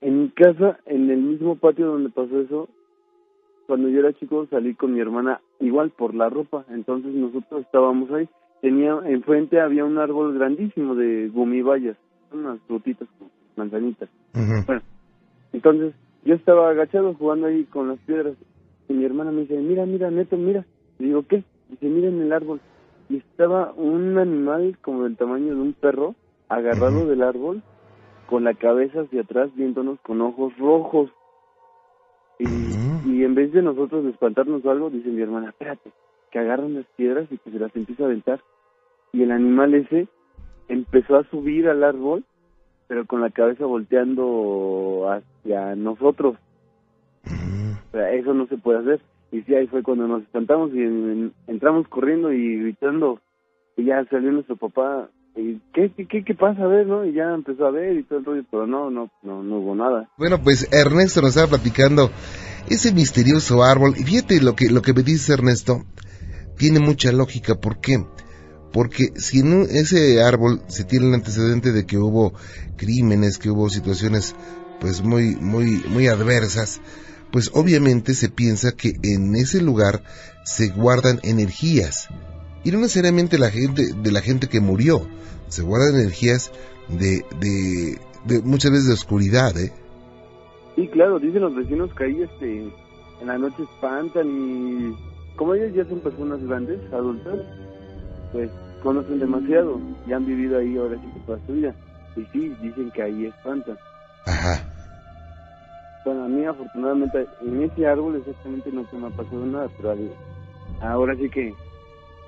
[0.00, 2.68] en mi casa, en el mismo patio donde pasó eso,
[3.66, 8.10] cuando yo era chico salí con mi hermana igual por la ropa, entonces nosotros estábamos
[8.12, 8.28] ahí.
[8.60, 11.96] Tenía, enfrente había un árbol grandísimo de gumibayas,
[12.32, 14.08] unas frutitas como manzanitas.
[14.66, 14.82] Bueno,
[15.52, 15.94] entonces
[16.24, 18.34] yo estaba agachado jugando ahí con las piedras
[18.88, 20.64] y mi hermana me dice, mira, mira, Neto, mira.
[20.98, 21.42] Le digo, ¿qué?
[21.68, 22.60] Dice, mira en el árbol.
[23.08, 26.14] Y estaba un animal como del tamaño de un perro
[26.48, 27.62] agarrado del árbol
[28.26, 31.10] con la cabeza hacia atrás viéndonos con ojos rojos.
[33.16, 35.90] Y, en vez de nosotros de espantarnos o algo, dice mi hermana, espérate,
[36.30, 38.40] que agarran las piedras y que se las empieza a aventar.
[39.12, 40.08] Y el animal ese
[40.68, 42.24] empezó a subir al árbol,
[42.88, 46.36] pero con la cabeza volteando hacia nosotros.
[47.92, 49.00] Eso no se puede hacer.
[49.32, 53.20] Y sí, ahí fue cuando nos espantamos y en- entramos corriendo y gritando.
[53.76, 55.08] Y ya salió nuestro papá.
[55.34, 56.62] Y, ¿qué, qué, qué, qué pasa?
[56.64, 57.04] A ver, ¿no?
[57.04, 59.74] Y ya empezó a ver y todo el rollo, pero no, no, no, no hubo
[59.74, 60.08] nada.
[60.16, 62.10] Bueno, pues Ernesto nos estaba platicando
[62.68, 63.94] ese misterioso árbol.
[63.98, 65.84] Y fíjate lo que, lo que me dice Ernesto,
[66.56, 67.54] tiene mucha lógica.
[67.54, 68.04] ¿Por qué?
[68.72, 72.34] Porque si en ese árbol se tiene el antecedente de que hubo
[72.76, 74.34] crímenes, que hubo situaciones
[74.80, 76.80] pues muy, muy, muy adversas,
[77.32, 80.02] pues obviamente se piensa que en ese lugar
[80.44, 82.08] se guardan energías.
[82.64, 85.08] Y no necesariamente la gente, de la gente que murió,
[85.48, 86.50] se guardan energías
[86.88, 89.72] de, de, de muchas veces de oscuridad, ¿eh?
[90.76, 92.70] Sí, claro, dicen los vecinos que ahí este,
[93.20, 94.94] en la noche espantan y
[95.36, 97.40] como ellos ya son personas grandes, adultas,
[98.32, 98.50] pues
[98.82, 101.74] conocen demasiado y han vivido ahí ahora sí que toda su vida.
[102.14, 103.78] Y sí, dicen que ahí espantan.
[104.26, 104.62] Ajá.
[106.04, 109.96] Bueno, a mí afortunadamente en ese árbol exactamente no se me ha pasado nada, pero
[110.80, 111.54] ahora sí que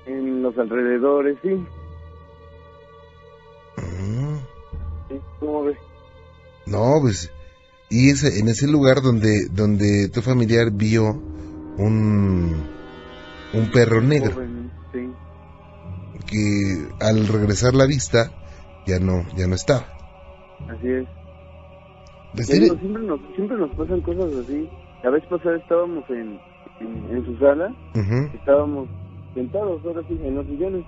[0.05, 1.49] en los alrededores, sí.
[3.77, 4.37] Mm.
[5.07, 5.77] sí ¿Cómo ves?
[6.65, 7.31] No, pues,
[7.89, 11.09] y ese, en ese lugar donde, donde tu familiar vio
[11.77, 12.63] un,
[13.53, 15.09] un perro negro, Joven, sí.
[16.27, 18.31] que al regresar la vista,
[18.85, 19.85] ya no, ya no estaba.
[20.67, 21.07] Así es.
[22.33, 24.69] Digo, siempre, nos, siempre nos pasan cosas así.
[25.03, 26.39] La vez pasada estábamos en,
[26.79, 27.73] en, en su sala,
[28.35, 28.87] estábamos
[29.33, 30.85] sentados ahora sí en los sillones.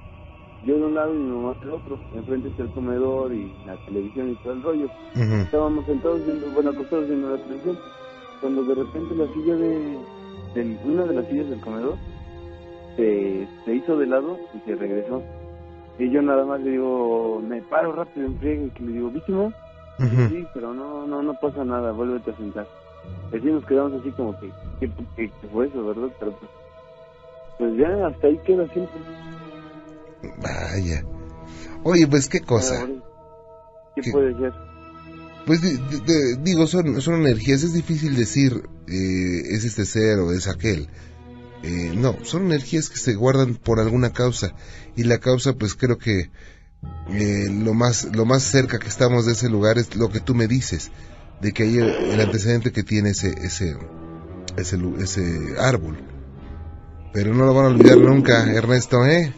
[0.65, 1.97] Yo de un lado y mi mamá del otro.
[2.15, 4.87] Enfrente está el comedor y la televisión y todo el rollo.
[5.43, 7.77] Estábamos sentados viendo, bueno, acostados viendo la televisión.
[8.41, 9.97] Cuando de repente la silla de,
[10.85, 11.95] una de las sillas del comedor
[12.95, 15.21] se, se hizo de lado y se regresó.
[15.99, 19.09] Y yo nada más le digo, me paro rápido en friega y que le digo,
[19.09, 19.45] ¿viste, no?
[19.99, 20.29] Ujú.
[20.29, 22.67] Sí, pero no, no, no pasa nada, vuélvete a sentar.
[23.31, 26.09] Así nos quedamos así como que, ¿qué, qué- qué fue eso, verdad?
[26.19, 26.51] Pero pues,
[27.59, 28.99] pues ya hasta ahí queda siempre.
[30.41, 31.03] Vaya.
[31.83, 32.85] Oye, pues qué cosa.
[33.95, 34.11] ¿Qué ¿Qué?
[34.11, 34.53] puede ser?
[35.45, 40.19] Pues di- di- di- digo, son, son energías, es difícil decir eh, es este ser
[40.19, 40.87] o es aquel.
[41.63, 44.53] Eh, no, son energías que se guardan por alguna causa
[44.95, 46.31] y la causa pues creo que
[47.11, 50.33] eh, lo más lo más cerca que estamos de ese lugar es lo que tú
[50.35, 50.91] me dices,
[51.41, 53.75] de que hay el, el antecedente que tiene ese ese
[54.57, 55.97] ese, ese árbol.
[57.13, 59.33] Pero no lo van a olvidar nunca, Ernesto, ¿eh?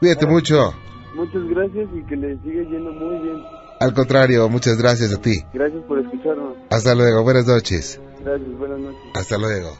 [0.00, 0.74] Cuídate mucho.
[1.14, 3.42] muchas gracias y que le siga yendo muy bien.
[3.80, 5.42] Al contrario, muchas gracias a ti.
[5.52, 6.56] Gracias por escucharnos.
[6.70, 8.00] Hasta luego, buenas noches.
[8.24, 9.00] Gracias, buenas noches.
[9.14, 9.78] Hasta luego.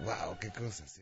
[0.00, 0.80] Wow, qué cosas.
[0.80, 0.98] ¿eh?